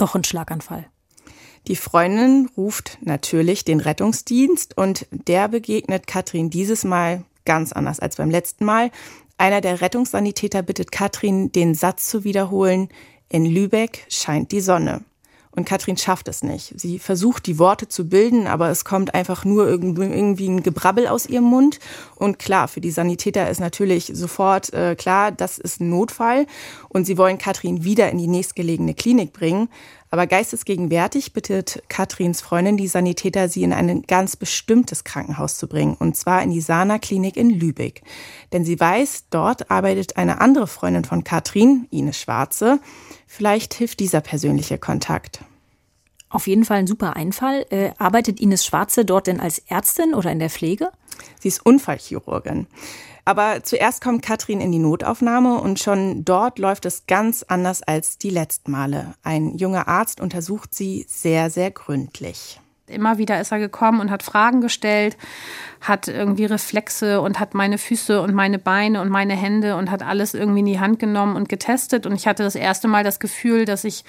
[0.02, 0.86] doch ein Schlaganfall.
[1.68, 8.16] Die Freundin ruft natürlich den Rettungsdienst und der begegnet Katrin dieses Mal ganz anders als
[8.16, 8.90] beim letzten Mal.
[9.38, 12.88] Einer der Rettungssanitäter bittet Katrin, den Satz zu wiederholen,
[13.28, 15.02] in Lübeck scheint die Sonne.
[15.54, 16.72] Und Katrin schafft es nicht.
[16.80, 21.26] Sie versucht, die Worte zu bilden, aber es kommt einfach nur irgendwie ein Gebrabbel aus
[21.26, 21.78] ihrem Mund.
[22.16, 26.46] Und klar, für die Sanitäter ist natürlich sofort äh, klar, das ist ein Notfall.
[26.88, 29.68] Und sie wollen Katrin wieder in die nächstgelegene Klinik bringen.
[30.12, 35.96] Aber geistesgegenwärtig bittet Katrins Freundin die Sanitäter, sie in ein ganz bestimmtes Krankenhaus zu bringen.
[35.98, 38.02] Und zwar in die Sana-Klinik in Lübeck.
[38.52, 42.78] Denn sie weiß, dort arbeitet eine andere Freundin von Katrin, Ines Schwarze.
[43.26, 45.40] Vielleicht hilft dieser persönliche Kontakt.
[46.28, 47.64] Auf jeden Fall ein super Einfall.
[47.70, 50.90] Äh, arbeitet Ines Schwarze dort denn als Ärztin oder in der Pflege?
[51.40, 52.66] Sie ist Unfallchirurgin.
[53.24, 58.18] Aber zuerst kommt Katrin in die Notaufnahme und schon dort läuft es ganz anders als
[58.18, 59.14] die letzten Male.
[59.22, 62.60] Ein junger Arzt untersucht sie sehr, sehr gründlich.
[62.88, 65.16] Immer wieder ist er gekommen und hat Fragen gestellt,
[65.80, 70.02] hat irgendwie Reflexe und hat meine Füße und meine Beine und meine Hände und hat
[70.02, 72.06] alles irgendwie in die Hand genommen und getestet.
[72.06, 74.04] Und ich hatte das erste Mal das Gefühl, dass ich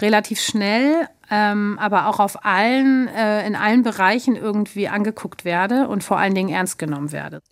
[0.00, 6.02] relativ schnell, ähm, aber auch auf allen, äh, in allen Bereichen irgendwie angeguckt werde und
[6.02, 7.42] vor allen Dingen ernst genommen werde.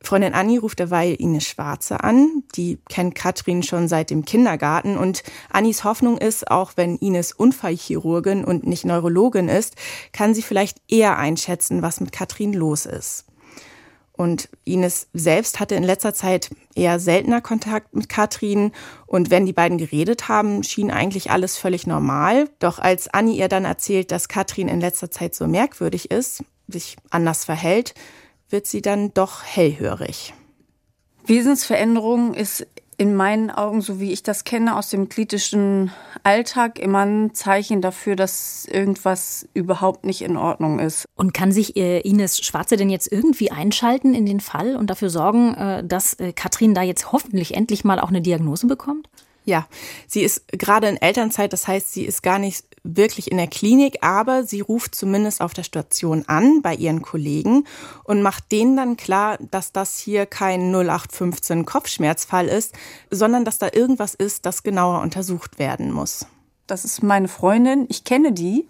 [0.00, 2.44] Freundin Anni ruft derweil Ines Schwarze an.
[2.54, 8.44] Die kennt Katrin schon seit dem Kindergarten und Annis Hoffnung ist, auch wenn Ines Unfallchirurgin
[8.44, 9.74] und nicht Neurologin ist,
[10.12, 13.24] kann sie vielleicht eher einschätzen, was mit Katrin los ist.
[14.18, 18.72] Und Ines selbst hatte in letzter Zeit eher seltener Kontakt mit Katrin.
[19.06, 22.50] Und wenn die beiden geredet haben, schien eigentlich alles völlig normal.
[22.58, 26.96] Doch als Anni ihr dann erzählt, dass Katrin in letzter Zeit so merkwürdig ist, sich
[27.10, 27.94] anders verhält,
[28.50, 30.34] wird sie dann doch hellhörig.
[31.26, 32.66] Wesensveränderung ist
[32.98, 35.92] in meinen Augen, so wie ich das kenne, aus dem kritischen
[36.24, 41.04] Alltag immer ein Zeichen dafür, dass irgendwas überhaupt nicht in Ordnung ist.
[41.14, 45.10] Und kann sich äh, Ines Schwarze denn jetzt irgendwie einschalten in den Fall und dafür
[45.10, 49.08] sorgen, äh, dass äh, Katrin da jetzt hoffentlich endlich mal auch eine Diagnose bekommt?
[49.44, 49.68] Ja,
[50.08, 53.98] sie ist gerade in Elternzeit, das heißt, sie ist gar nicht wirklich in der Klinik,
[54.02, 57.64] aber sie ruft zumindest auf der Station an bei ihren Kollegen
[58.04, 62.74] und macht denen dann klar, dass das hier kein 0815 Kopfschmerzfall ist,
[63.10, 66.26] sondern dass da irgendwas ist, das genauer untersucht werden muss.
[66.66, 68.68] das ist meine Freundin, ich kenne die,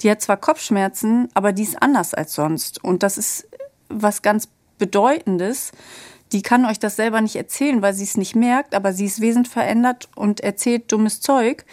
[0.00, 2.82] die hat zwar Kopfschmerzen, aber die ist anders als sonst.
[2.82, 3.48] Und das ist
[3.88, 5.72] was ganz Bedeutendes.
[6.32, 9.20] Die kann euch das selber nicht erzählen, weil sie es nicht merkt, aber sie ist
[9.20, 11.64] wesensverändert und erzählt dummes Zeug.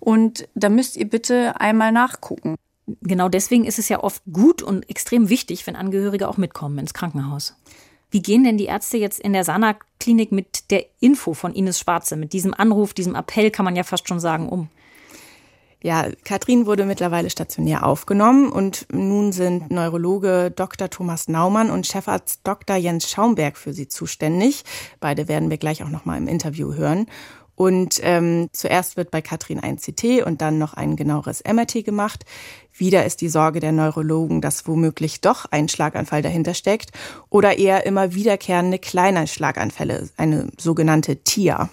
[0.00, 2.56] Und da müsst ihr bitte einmal nachgucken.
[3.02, 6.94] Genau deswegen ist es ja oft gut und extrem wichtig, wenn Angehörige auch mitkommen ins
[6.94, 7.54] Krankenhaus.
[8.10, 12.16] Wie gehen denn die Ärzte jetzt in der Sana-Klinik mit der Info von Ines Schwarze,
[12.16, 14.68] mit diesem Anruf, diesem Appell, kann man ja fast schon sagen, um?
[15.82, 20.90] Ja, Katrin wurde mittlerweile stationär aufgenommen und nun sind Neurologe Dr.
[20.90, 22.76] Thomas Naumann und Chefarzt Dr.
[22.76, 24.64] Jens Schaumberg für sie zuständig.
[25.00, 27.06] Beide werden wir gleich auch noch mal im Interview hören.
[27.60, 32.24] Und ähm, zuerst wird bei Katrin ein CT und dann noch ein genaueres MRT gemacht.
[32.72, 36.92] Wieder ist die Sorge der Neurologen, dass womöglich doch ein Schlaganfall dahinter steckt
[37.28, 41.68] oder eher immer wiederkehrende kleine Schlaganfälle, eine sogenannte TIA.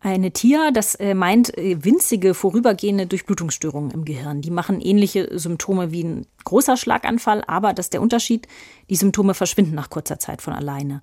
[0.00, 4.42] Eine TIA, das äh, meint äh, winzige vorübergehende Durchblutungsstörungen im Gehirn.
[4.42, 8.46] Die machen ähnliche Symptome wie ein großer Schlaganfall, aber das ist der Unterschied,
[8.90, 11.00] die Symptome verschwinden nach kurzer Zeit von alleine.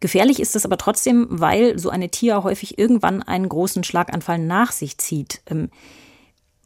[0.00, 4.72] Gefährlich ist es aber trotzdem, weil so eine TIA häufig irgendwann einen großen Schlaganfall nach
[4.72, 5.42] sich zieht.
[5.46, 5.68] Ähm,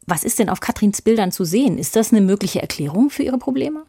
[0.07, 1.77] was ist denn auf Katrins Bildern zu sehen?
[1.77, 3.83] Ist das eine mögliche Erklärung für ihre Probleme?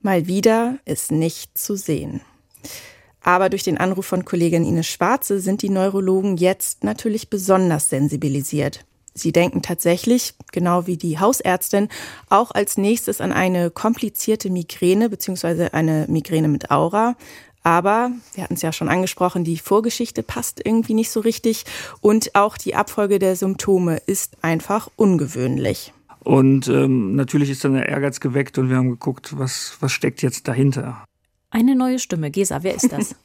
[0.00, 2.20] Mal wieder ist nicht zu sehen.
[3.20, 8.84] Aber durch den Anruf von Kollegin Ines Schwarze sind die Neurologen jetzt natürlich besonders sensibilisiert.
[9.14, 11.88] Sie denken tatsächlich, genau wie die Hausärztin,
[12.28, 15.70] auch als nächstes an eine komplizierte Migräne bzw.
[15.72, 17.16] eine Migräne mit Aura,
[17.66, 21.64] aber, wir hatten es ja schon angesprochen, die Vorgeschichte passt irgendwie nicht so richtig
[22.00, 25.92] und auch die Abfolge der Symptome ist einfach ungewöhnlich.
[26.20, 30.22] Und ähm, natürlich ist dann der Ehrgeiz geweckt und wir haben geguckt, was, was steckt
[30.22, 31.04] jetzt dahinter.
[31.50, 32.30] Eine neue Stimme.
[32.30, 33.16] Gesa, wer ist das?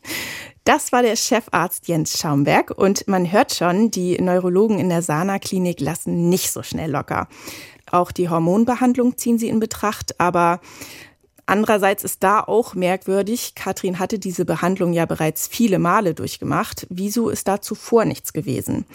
[0.64, 5.80] Das war der Chefarzt Jens Schaumberg und man hört schon, die Neurologen in der Sana-Klinik
[5.80, 7.28] lassen nicht so schnell locker.
[7.90, 10.62] Auch die Hormonbehandlung ziehen sie in Betracht, aber
[11.52, 16.88] Andererseits ist da auch merkwürdig, Katrin hatte diese Behandlung ja bereits viele Male durchgemacht.
[16.90, 18.86] Wieso ist da zuvor nichts gewesen?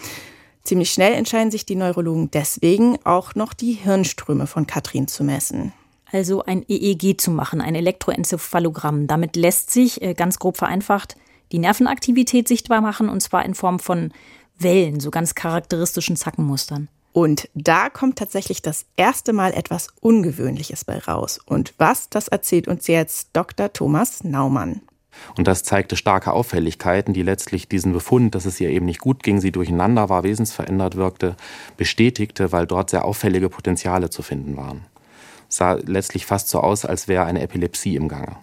[0.65, 5.75] Ziemlich schnell entscheiden sich die Neurologen deswegen, auch noch die Hirnströme von Katrin zu messen.
[6.11, 9.07] Also ein EEG zu machen, ein Elektroenzephalogramm.
[9.07, 11.17] Damit lässt sich, äh, ganz grob vereinfacht,
[11.53, 14.15] die Nervenaktivität sichtbar machen, und zwar in Form von
[14.59, 16.89] Wellen, so ganz charakteristischen Zackenmustern.
[17.17, 21.41] Und da kommt tatsächlich das erste Mal etwas Ungewöhnliches bei raus.
[21.47, 23.73] Und was, das erzählt uns jetzt Dr.
[23.73, 24.83] Thomas Naumann.
[25.39, 29.23] Und das zeigte starke Auffälligkeiten, die letztlich diesen Befund, dass es ihr eben nicht gut
[29.23, 31.37] ging, sie durcheinander war, wesensverändert wirkte,
[31.79, 34.85] bestätigte, weil dort sehr auffällige Potenziale zu finden waren.
[35.49, 38.37] Es sah letztlich fast so aus, als wäre eine Epilepsie im Gange.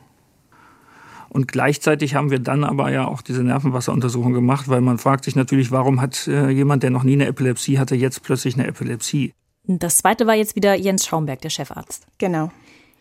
[1.34, 5.36] Und gleichzeitig haben wir dann aber ja auch diese Nervenwasseruntersuchung gemacht, weil man fragt sich
[5.36, 9.34] natürlich, warum hat äh, jemand, der noch nie eine Epilepsie hatte, jetzt plötzlich eine Epilepsie?
[9.66, 12.06] Das zweite war jetzt wieder Jens Schaumberg, der Chefarzt.
[12.20, 12.52] Genau.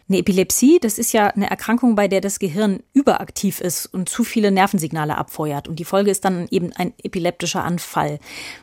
[0.09, 4.25] Eine Epilepsie, das ist ja eine Erkrankung, bei der das Gehirn überaktiv ist und zu
[4.25, 5.69] viele Nervensignale abfeuert.
[5.69, 8.19] Und die Folge ist dann eben ein epileptischer Anfall.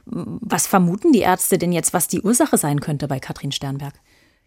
[0.06, 3.94] Was vermuten die Ärzte denn jetzt, was die Ursache sein könnte bei Katrin Sternberg?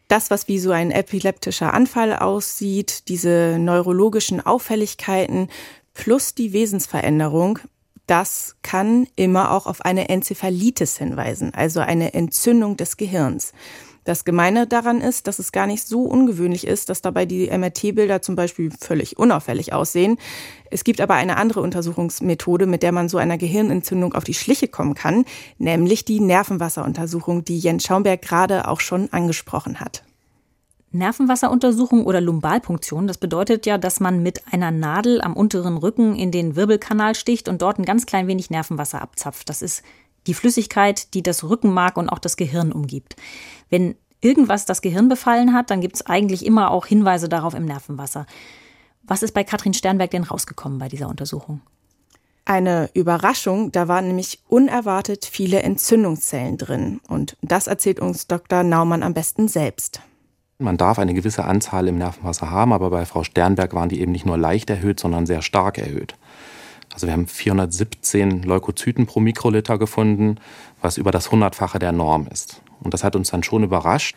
[0.08, 5.48] Das, was wie so ein epileptischer Anfall aussieht, diese neurologischen Auffälligkeiten
[5.94, 7.58] plus die Wesensveränderung,
[8.06, 13.52] das kann immer auch auf eine Enzephalitis hinweisen, also eine Entzündung des Gehirns.
[14.04, 18.20] Das Gemeine daran ist, dass es gar nicht so ungewöhnlich ist, dass dabei die MRT-Bilder
[18.20, 20.18] zum Beispiel völlig unauffällig aussehen.
[20.70, 24.66] Es gibt aber eine andere Untersuchungsmethode, mit der man so einer Gehirnentzündung auf die Schliche
[24.66, 25.24] kommen kann,
[25.58, 30.02] nämlich die Nervenwasseruntersuchung, die Jens Schaumberg gerade auch schon angesprochen hat.
[30.94, 36.30] Nervenwasseruntersuchung oder Lumbalpunktion, das bedeutet ja, dass man mit einer Nadel am unteren Rücken in
[36.30, 39.48] den Wirbelkanal sticht und dort ein ganz klein wenig Nervenwasser abzapft.
[39.48, 39.82] Das ist
[40.26, 43.16] die Flüssigkeit, die das Rückenmark und auch das Gehirn umgibt.
[43.70, 47.64] Wenn irgendwas das Gehirn befallen hat, dann gibt es eigentlich immer auch Hinweise darauf im
[47.64, 48.26] Nervenwasser.
[49.02, 51.60] Was ist bei Katrin Sternberg denn rausgekommen bei dieser Untersuchung?
[52.44, 57.00] Eine Überraschung, da waren nämlich unerwartet viele Entzündungszellen drin.
[57.06, 58.64] Und das erzählt uns Dr.
[58.64, 60.00] Naumann am besten selbst.
[60.58, 64.12] Man darf eine gewisse Anzahl im Nervenwasser haben, aber bei Frau Sternberg waren die eben
[64.12, 66.16] nicht nur leicht erhöht, sondern sehr stark erhöht.
[66.92, 70.36] Also wir haben 417 Leukozyten pro Mikroliter gefunden,
[70.80, 72.60] was über das Hundertfache der Norm ist.
[72.82, 74.16] Und das hat uns dann schon überrascht,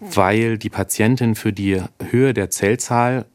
[0.00, 3.26] weil die Patientin für die Höhe der Zellzahl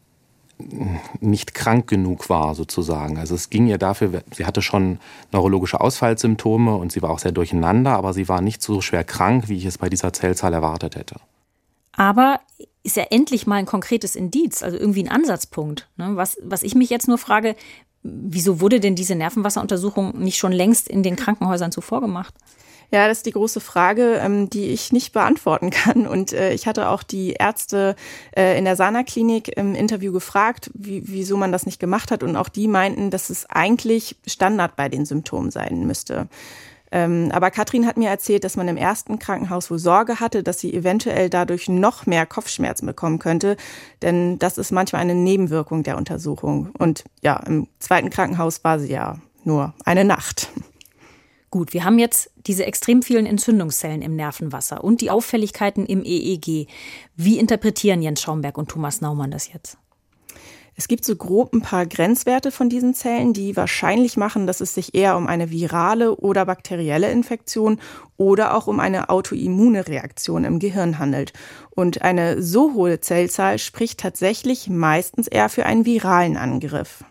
[1.20, 3.18] nicht krank genug war, sozusagen.
[3.18, 4.99] Also es ging ihr dafür, sie hatte schon
[5.32, 9.49] neurologische Ausfallsymptome und sie war auch sehr durcheinander, aber sie war nicht so schwer krank,
[9.49, 11.18] wie ich es bei dieser Zellzahl erwartet hätte.
[11.91, 12.39] Aber
[12.84, 15.89] ist ja endlich mal ein konkretes Indiz, also irgendwie ein Ansatzpunkt.
[15.97, 16.11] Ne?
[16.16, 17.55] Was, was ich mich jetzt nur frage,
[18.08, 22.36] Wieso wurde denn diese Nervenwasseruntersuchung nicht schon längst in den Krankenhäusern zuvor gemacht?
[22.91, 26.06] Ja, das ist die große Frage, ähm, die ich nicht beantworten kann.
[26.06, 27.95] Und äh, ich hatte auch die Ärzte
[28.38, 32.22] äh, in der Sana-Klinik im Interview gefragt, wie, wieso man das nicht gemacht hat.
[32.22, 36.28] Und auch die meinten, dass es eigentlich Standard bei den Symptomen sein müsste.
[36.96, 40.62] Ähm, aber Katrin hat mir erzählt, dass man im ersten Krankenhaus wohl Sorge hatte, dass
[40.62, 43.58] sie eventuell dadurch noch mehr Kopfschmerzen bekommen könnte.
[44.02, 46.70] Denn das ist manchmal eine Nebenwirkung der Untersuchung.
[46.78, 50.50] Und ja, im zweiten Krankenhaus war sie ja nur eine Nacht.
[51.50, 56.70] Gut, wir haben jetzt diese extrem vielen Entzündungszellen im Nervenwasser und die Auffälligkeiten im EEG.
[57.18, 59.78] Wie interpretieren Jens Schaumberg und Thomas Naumann das jetzt?
[60.78, 64.76] Es gibt so grob ein paar Grenzwerte von diesen Zellen, die wahrscheinlich machen, dass es
[64.76, 67.80] sich eher um eine virale oder bakterielle Infektion
[68.17, 71.32] oder auch um eine autoimmune Reaktion im Gehirn handelt.
[71.69, 77.05] Und eine so hohe Zellzahl spricht tatsächlich meistens eher für einen viralen Angriff.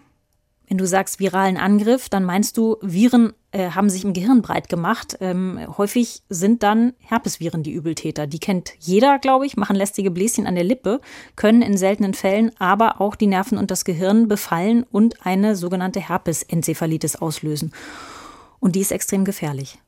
[0.69, 4.69] Wenn du sagst viralen Angriff, dann meinst du, Viren äh, haben sich im Gehirn breit
[4.69, 5.19] gemacht.
[5.21, 8.27] Ähm, häufig sind dann Herpesviren die Übeltäter.
[8.27, 11.01] Die kennt jeder, glaube ich, machen lästige Bläschen an der Lippe,
[11.37, 16.01] können in seltenen Fällen aber auch die Nerven und das Gehirn befallen und eine sogenannte
[16.01, 17.73] Herpesenzephalitis auslösen.
[18.59, 19.79] Und die ist extrem gefährlich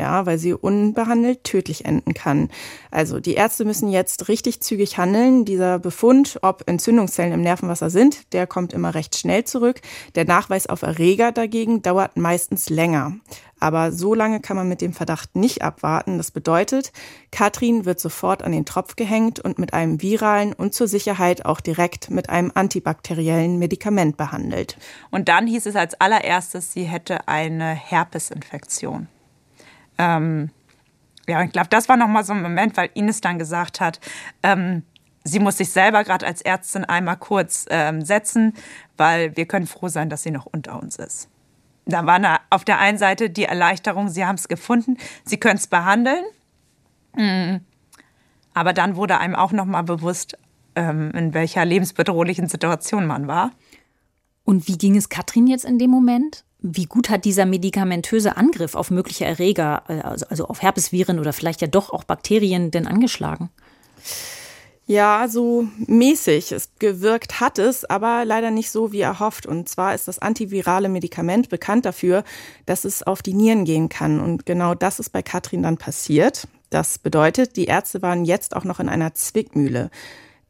[0.00, 2.48] ja, weil sie unbehandelt tödlich enden kann.
[2.90, 5.44] Also die Ärzte müssen jetzt richtig zügig handeln.
[5.44, 9.80] Dieser Befund, ob Entzündungszellen im Nervenwasser sind, der kommt immer recht schnell zurück.
[10.14, 13.12] Der Nachweis auf Erreger dagegen dauert meistens länger.
[13.60, 16.16] Aber so lange kann man mit dem Verdacht nicht abwarten.
[16.16, 16.92] Das bedeutet,
[17.30, 21.60] Katrin wird sofort an den Tropf gehängt und mit einem viralen und zur Sicherheit auch
[21.60, 24.78] direkt mit einem antibakteriellen Medikament behandelt.
[25.10, 29.08] Und dann hieß es als allererstes, sie hätte eine Herpesinfektion.
[29.98, 30.50] Ähm,
[31.28, 34.00] ja, ich glaube, das war nochmal so ein Moment, weil Ines dann gesagt hat,
[34.42, 34.82] ähm,
[35.24, 38.54] sie muss sich selber gerade als Ärztin einmal kurz ähm, setzen,
[38.96, 41.28] weil wir können froh sein, dass sie noch unter uns ist.
[41.86, 45.56] Da war eine, auf der einen Seite die Erleichterung, sie haben es gefunden, sie können
[45.56, 46.24] es behandeln.
[47.16, 47.60] Mhm.
[48.54, 50.36] Aber dann wurde einem auch nochmal bewusst,
[50.74, 53.52] ähm, in welcher lebensbedrohlichen Situation man war.
[54.44, 56.44] Und wie ging es Katrin jetzt in dem Moment?
[56.62, 61.32] Wie gut hat dieser medikamentöse Angriff auf mögliche Erreger, äh, also, also auf Herpesviren oder
[61.32, 63.50] vielleicht ja doch auch Bakterien, denn angeschlagen?
[64.90, 66.50] Ja, so mäßig.
[66.50, 69.46] Es gewirkt hat es, aber leider nicht so, wie erhofft.
[69.46, 72.24] Und zwar ist das antivirale Medikament bekannt dafür,
[72.66, 74.18] dass es auf die Nieren gehen kann.
[74.18, 76.48] Und genau das ist bei Katrin dann passiert.
[76.70, 79.90] Das bedeutet, die Ärzte waren jetzt auch noch in einer Zwickmühle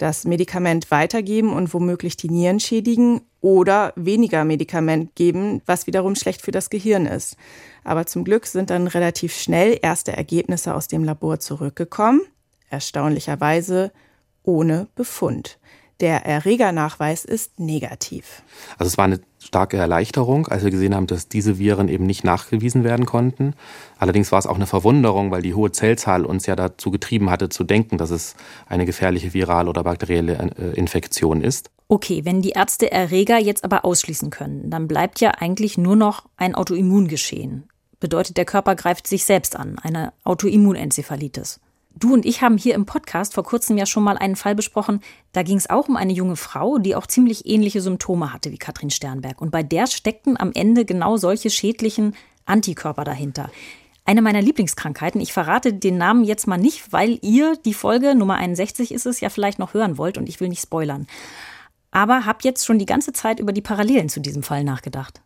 [0.00, 6.40] das Medikament weitergeben und womöglich die Nieren schädigen oder weniger Medikament geben, was wiederum schlecht
[6.40, 7.36] für das Gehirn ist.
[7.84, 12.22] Aber zum Glück sind dann relativ schnell erste Ergebnisse aus dem Labor zurückgekommen,
[12.70, 13.92] erstaunlicherweise
[14.42, 15.58] ohne Befund.
[16.00, 18.42] Der Erregernachweis ist negativ.
[18.78, 22.24] Also es war eine starke Erleichterung, als wir gesehen haben, dass diese Viren eben nicht
[22.24, 23.54] nachgewiesen werden konnten.
[23.98, 27.48] Allerdings war es auch eine Verwunderung, weil die hohe Zellzahl uns ja dazu getrieben hatte,
[27.48, 28.36] zu denken, dass es
[28.68, 31.70] eine gefährliche virale oder bakterielle äh, Infektion ist.
[31.88, 36.26] Okay, wenn die Ärzte Erreger jetzt aber ausschließen können, dann bleibt ja eigentlich nur noch
[36.36, 37.68] ein Autoimmungeschehen.
[37.98, 41.60] Bedeutet, der Körper greift sich selbst an, eine Autoimmunenzephalitis.
[41.94, 45.00] Du und ich haben hier im Podcast vor kurzem ja schon mal einen Fall besprochen.
[45.32, 48.58] Da ging es auch um eine junge Frau, die auch ziemlich ähnliche Symptome hatte wie
[48.58, 49.40] Katrin Sternberg.
[49.40, 52.14] Und bei der steckten am Ende genau solche schädlichen
[52.46, 53.50] Antikörper dahinter.
[54.04, 55.20] Eine meiner Lieblingskrankheiten.
[55.20, 59.20] Ich verrate den Namen jetzt mal nicht, weil ihr die Folge Nummer 61 ist es
[59.20, 61.06] ja vielleicht noch hören wollt und ich will nicht spoilern.
[61.90, 65.20] Aber habt jetzt schon die ganze Zeit über die Parallelen zu diesem Fall nachgedacht.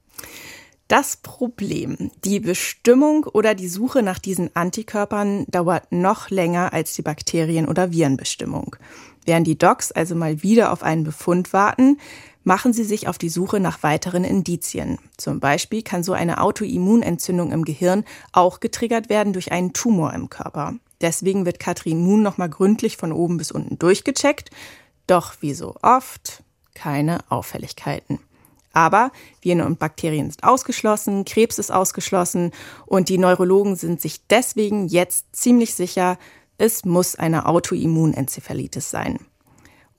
[0.96, 7.02] Das Problem, die Bestimmung oder die Suche nach diesen Antikörpern dauert noch länger als die
[7.02, 8.76] Bakterien- oder Virenbestimmung.
[9.24, 11.98] Während die Docs also mal wieder auf einen Befund warten,
[12.44, 15.00] machen sie sich auf die Suche nach weiteren Indizien.
[15.16, 20.30] Zum Beispiel kann so eine Autoimmunentzündung im Gehirn auch getriggert werden durch einen Tumor im
[20.30, 20.74] Körper.
[21.00, 24.52] Deswegen wird Katrin nun nochmal gründlich von oben bis unten durchgecheckt.
[25.08, 28.20] Doch wie so oft keine Auffälligkeiten.
[28.74, 32.50] Aber Viren und Bakterien sind ausgeschlossen, Krebs ist ausgeschlossen
[32.84, 36.18] und die Neurologen sind sich deswegen jetzt ziemlich sicher,
[36.58, 39.20] es muss eine Autoimmunenzephalitis sein.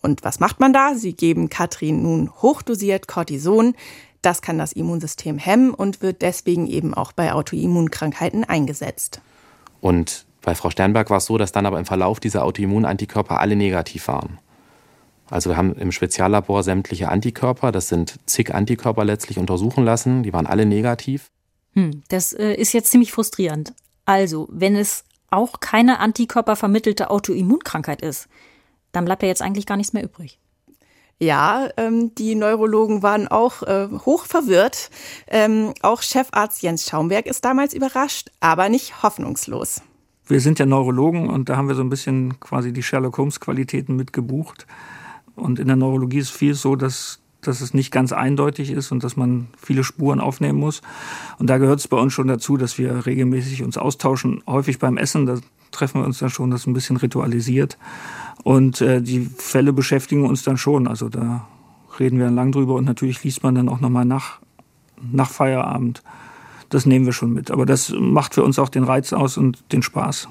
[0.01, 0.93] Und was macht man da?
[0.93, 3.75] Sie geben Katrin nun hochdosiert Cortison.
[4.21, 9.21] Das kann das Immunsystem hemmen und wird deswegen eben auch bei Autoimmunkrankheiten eingesetzt.
[9.81, 13.55] Und bei Frau Sternberg war es so, dass dann aber im Verlauf dieser Autoimmunantikörper alle
[13.55, 14.37] negativ waren.
[15.29, 20.33] Also wir haben im Speziallabor sämtliche Antikörper, das sind zig Antikörper letztlich untersuchen lassen, die
[20.33, 21.31] waren alle negativ.
[21.73, 23.73] Hm, das äh, ist jetzt ziemlich frustrierend.
[24.05, 28.27] Also, wenn es auch keine antikörpervermittelte Autoimmunkrankheit ist,
[28.91, 30.39] dann bleibt ja jetzt eigentlich gar nichts mehr übrig.
[31.17, 34.89] Ja, ähm, die Neurologen waren auch äh, hoch verwirrt.
[35.27, 39.81] Ähm, auch Chefarzt Jens Schaumberg ist damals überrascht, aber nicht hoffnungslos.
[40.27, 43.39] Wir sind ja Neurologen und da haben wir so ein bisschen quasi die Sherlock Holmes
[43.39, 44.65] Qualitäten mitgebucht.
[45.35, 49.03] Und in der Neurologie ist viel so, dass, dass es nicht ganz eindeutig ist und
[49.03, 50.81] dass man viele Spuren aufnehmen muss.
[51.37, 54.41] Und da gehört es bei uns schon dazu, dass wir regelmäßig uns austauschen.
[54.47, 55.39] Häufig beim Essen, da
[55.71, 57.77] treffen wir uns dann schon, das ein bisschen ritualisiert.
[58.43, 60.87] Und äh, die Fälle beschäftigen uns dann schon.
[60.87, 61.47] Also da
[61.99, 64.39] reden wir dann lang drüber und natürlich liest man dann auch nochmal nach,
[65.11, 66.03] nach Feierabend.
[66.69, 67.51] Das nehmen wir schon mit.
[67.51, 70.27] Aber das macht für uns auch den Reiz aus und den Spaß.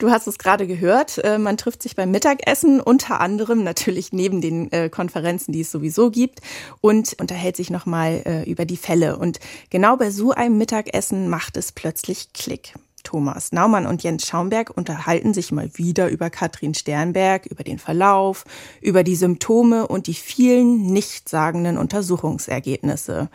[0.00, 4.40] Du hast es gerade gehört, äh, man trifft sich beim Mittagessen, unter anderem natürlich neben
[4.40, 6.40] den äh, Konferenzen, die es sowieso gibt,
[6.80, 9.18] und unterhält sich nochmal äh, über die Fälle.
[9.18, 12.72] Und genau bei so einem Mittagessen macht es plötzlich Klick.
[13.02, 18.44] Thomas Naumann und Jens Schaumberg unterhalten sich mal wieder über Katrin Sternberg, über den Verlauf,
[18.80, 23.28] über die Symptome und die vielen nichtssagenden Untersuchungsergebnisse.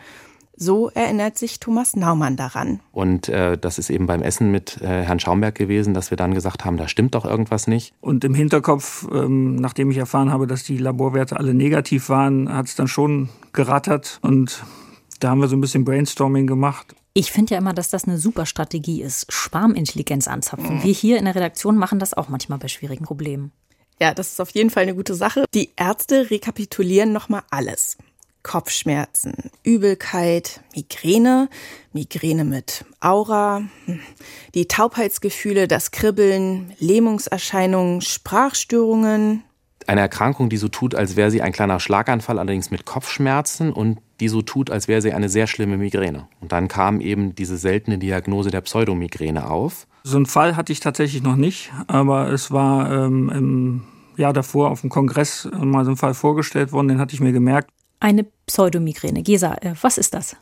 [0.56, 2.80] So erinnert sich Thomas Naumann daran.
[2.92, 6.34] Und äh, das ist eben beim Essen mit äh, Herrn Schaumberg gewesen, dass wir dann
[6.34, 7.92] gesagt haben, da stimmt doch irgendwas nicht.
[8.00, 12.66] Und im Hinterkopf, ähm, nachdem ich erfahren habe, dass die Laborwerte alle negativ waren, hat
[12.66, 14.64] es dann schon gerattert und
[15.20, 16.94] da haben wir so ein bisschen Brainstorming gemacht.
[17.14, 19.32] Ich finde ja immer, dass das eine super Strategie ist.
[19.32, 20.82] Schwarmintelligenz anzapfen.
[20.82, 23.52] Wir hier in der Redaktion machen das auch manchmal bei schwierigen Problemen.
[24.00, 25.46] Ja, das ist auf jeden Fall eine gute Sache.
[25.54, 27.96] Die Ärzte rekapitulieren nochmal alles.
[28.46, 31.48] Kopfschmerzen, Übelkeit, Migräne,
[31.92, 33.98] Migräne mit Aura, hm,
[34.54, 39.42] die Taubheitsgefühle, das Kribbeln, Lähmungserscheinungen, Sprachstörungen.
[39.88, 43.98] Eine Erkrankung, die so tut, als wäre sie ein kleiner Schlaganfall, allerdings mit Kopfschmerzen und
[44.20, 46.28] die so tut, als wäre sie eine sehr schlimme Migräne.
[46.40, 49.88] Und dann kam eben diese seltene Diagnose der Pseudomigräne auf.
[50.04, 53.82] So einen Fall hatte ich tatsächlich noch nicht, aber es war ähm, im
[54.16, 57.32] Jahr davor auf dem Kongress mal so ein Fall vorgestellt worden, den hatte ich mir
[57.32, 57.70] gemerkt.
[58.00, 59.22] Eine Pseudomigräne.
[59.22, 60.36] Gesa, äh, was ist das?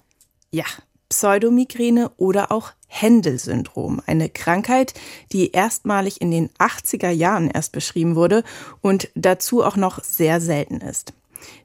[0.50, 0.64] Ja,
[1.08, 4.94] Pseudomigräne oder auch Händel-Syndrom, eine Krankheit,
[5.32, 8.44] die erstmalig in den 80er Jahren erst beschrieben wurde
[8.80, 11.12] und dazu auch noch sehr selten ist.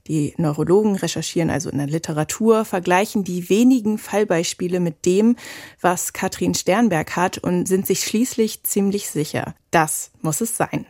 [0.08, 5.36] Die Neurologen recherchieren also in der Literatur, vergleichen die wenigen Fallbeispiele mit dem,
[5.82, 10.86] was Katrin Sternberg hat und sind sich schließlich ziemlich sicher, das muss es sein.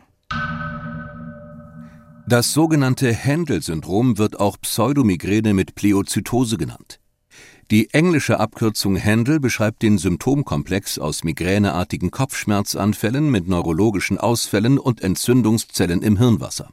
[2.30, 7.00] Das sogenannte Händel-Syndrom wird auch Pseudomigräne mit Pleozytose genannt.
[7.72, 16.02] Die englische Abkürzung Händel beschreibt den Symptomkomplex aus migräneartigen Kopfschmerzanfällen mit neurologischen Ausfällen und Entzündungszellen
[16.02, 16.70] im Hirnwasser.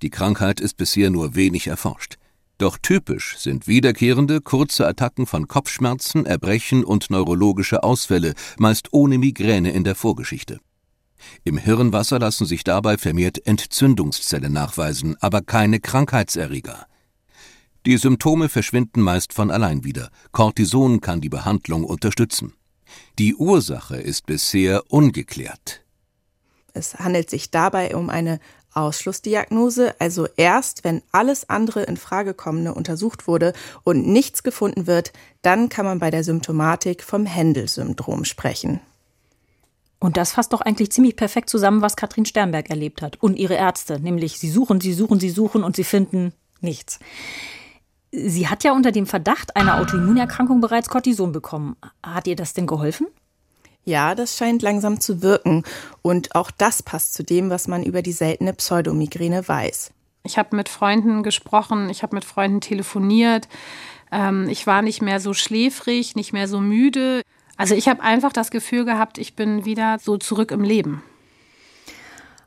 [0.00, 2.14] Die Krankheit ist bisher nur wenig erforscht.
[2.58, 9.72] Doch typisch sind wiederkehrende, kurze Attacken von Kopfschmerzen, Erbrechen und neurologische Ausfälle, meist ohne Migräne
[9.72, 10.60] in der Vorgeschichte.
[11.44, 16.86] Im Hirnwasser lassen sich dabei vermehrt Entzündungszellen nachweisen, aber keine Krankheitserreger.
[17.86, 20.10] Die Symptome verschwinden meist von allein wieder.
[20.32, 22.54] Cortison kann die Behandlung unterstützen.
[23.18, 25.82] Die Ursache ist bisher ungeklärt.
[26.74, 28.40] Es handelt sich dabei um eine
[28.72, 33.52] Ausschlussdiagnose, also erst wenn alles andere in Frage kommende untersucht wurde
[33.82, 35.12] und nichts gefunden wird,
[35.42, 38.80] dann kann man bei der Symptomatik vom Händel-Syndrom sprechen.
[40.00, 43.54] Und das fasst doch eigentlich ziemlich perfekt zusammen, was Katrin Sternberg erlebt hat und ihre
[43.54, 47.00] Ärzte, nämlich sie suchen, sie suchen, sie suchen und sie finden nichts.
[48.12, 51.76] Sie hat ja unter dem Verdacht einer Autoimmunerkrankung bereits Cortison bekommen.
[52.02, 53.06] Hat ihr das denn geholfen?
[53.84, 55.64] Ja, das scheint langsam zu wirken.
[56.02, 59.92] Und auch das passt zu dem, was man über die seltene Pseudomigräne weiß.
[60.24, 63.48] Ich habe mit Freunden gesprochen, ich habe mit Freunden telefoniert.
[64.12, 67.22] Ähm, ich war nicht mehr so schläfrig, nicht mehr so müde.
[67.58, 71.02] Also ich habe einfach das Gefühl gehabt, ich bin wieder so zurück im Leben.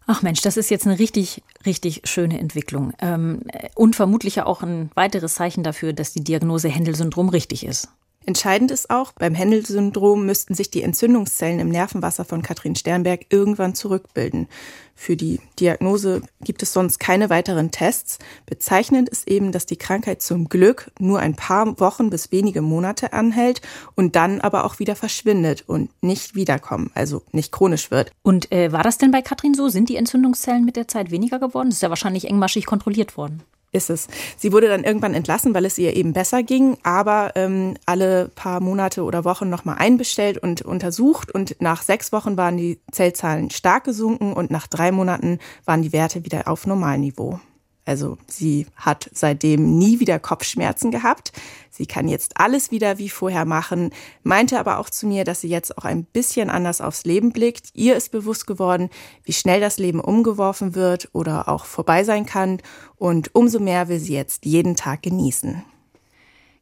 [0.07, 2.93] Ach Mensch, das ist jetzt eine richtig, richtig schöne Entwicklung.
[2.99, 3.43] Ähm,
[3.75, 7.89] und vermutlich ja auch ein weiteres Zeichen dafür, dass die Diagnose Händel-Syndrom richtig ist.
[8.23, 13.73] Entscheidend ist auch, beim Händel-Syndrom müssten sich die Entzündungszellen im Nervenwasser von Katrin Sternberg irgendwann
[13.73, 14.47] zurückbilden.
[14.93, 18.19] Für die Diagnose gibt es sonst keine weiteren Tests.
[18.45, 23.11] Bezeichnend ist eben, dass die Krankheit zum Glück nur ein paar Wochen bis wenige Monate
[23.11, 23.61] anhält
[23.95, 28.11] und dann aber auch wieder verschwindet und nicht wiederkommen, also nicht chronisch wird.
[28.21, 29.69] Und äh, war das denn bei Katrin so?
[29.69, 31.69] Sind die Entzündungszellen mit der Zeit weniger geworden?
[31.69, 33.41] Das ist ja wahrscheinlich engmaschig kontrolliert worden
[33.71, 34.07] ist es.
[34.37, 38.59] Sie wurde dann irgendwann entlassen, weil es ihr eben besser ging, aber ähm, alle paar
[38.59, 41.31] Monate oder Wochen nochmal einbestellt und untersucht.
[41.31, 45.93] Und nach sechs Wochen waren die Zellzahlen stark gesunken und nach drei Monaten waren die
[45.93, 47.39] Werte wieder auf Normalniveau.
[47.85, 51.31] Also sie hat seitdem nie wieder Kopfschmerzen gehabt.
[51.69, 53.91] Sie kann jetzt alles wieder wie vorher machen,
[54.23, 57.69] meinte aber auch zu mir, dass sie jetzt auch ein bisschen anders aufs Leben blickt.
[57.73, 58.89] Ihr ist bewusst geworden,
[59.23, 62.61] wie schnell das Leben umgeworfen wird oder auch vorbei sein kann.
[62.97, 65.63] Und umso mehr will sie jetzt jeden Tag genießen.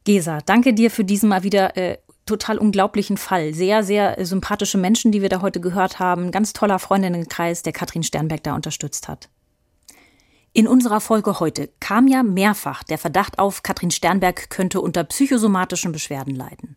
[0.04, 3.52] Gesa, danke dir für diesen mal wieder äh, total unglaublichen Fall.
[3.52, 6.30] Sehr, sehr äh, sympathische Menschen, die wir da heute gehört haben.
[6.30, 9.28] Ganz toller Freundinnenkreis, der Katrin Sternberg da unterstützt hat.
[10.52, 15.92] In unserer Folge heute kam ja mehrfach der Verdacht auf, Katrin Sternberg könnte unter psychosomatischen
[15.92, 16.74] Beschwerden leiden.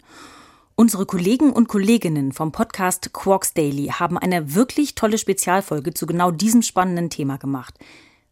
[0.75, 6.29] Unsere Kollegen und Kolleginnen vom Podcast Quarks Daily haben eine wirklich tolle Spezialfolge zu genau
[6.29, 7.79] diesem spannenden Thema gemacht.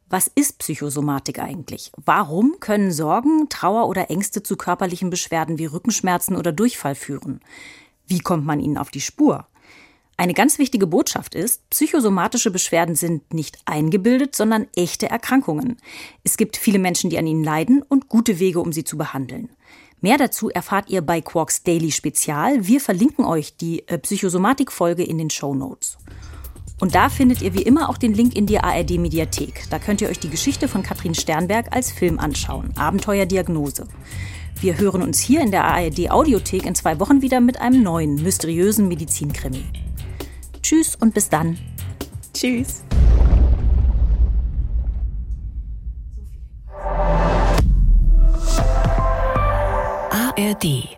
[0.10, 1.92] Was ist Psychosomatik eigentlich?
[1.98, 7.39] Warum können Sorgen, Trauer oder Ängste zu körperlichen Beschwerden wie Rückenschmerzen oder Durchfall führen?
[8.06, 9.48] Wie kommt man ihnen auf die Spur?
[10.22, 15.78] Eine ganz wichtige Botschaft ist, psychosomatische Beschwerden sind nicht eingebildet, sondern echte Erkrankungen.
[16.24, 19.49] Es gibt viele Menschen, die an ihnen leiden und gute Wege, um sie zu behandeln.
[19.99, 22.67] Mehr dazu erfahrt ihr bei Quarks Daily Spezial.
[22.67, 25.97] Wir verlinken euch die äh, Psychosomatik-Folge in den Show Notes.
[26.80, 29.63] Und da findet ihr wie immer auch den Link in die ARD Mediathek.
[29.72, 32.78] Da könnt ihr euch die Geschichte von Katrin Sternberg als Film anschauen.
[32.78, 33.88] Abenteuerdiagnose.
[34.59, 38.22] Wir hören uns hier in der ARD Audiothek in zwei Wochen wieder mit einem neuen,
[38.22, 39.63] mysteriösen Medizinkrimi.
[40.72, 41.57] Tschüss und bis dann.
[42.34, 42.86] Tschüss.
[50.38, 50.97] ARD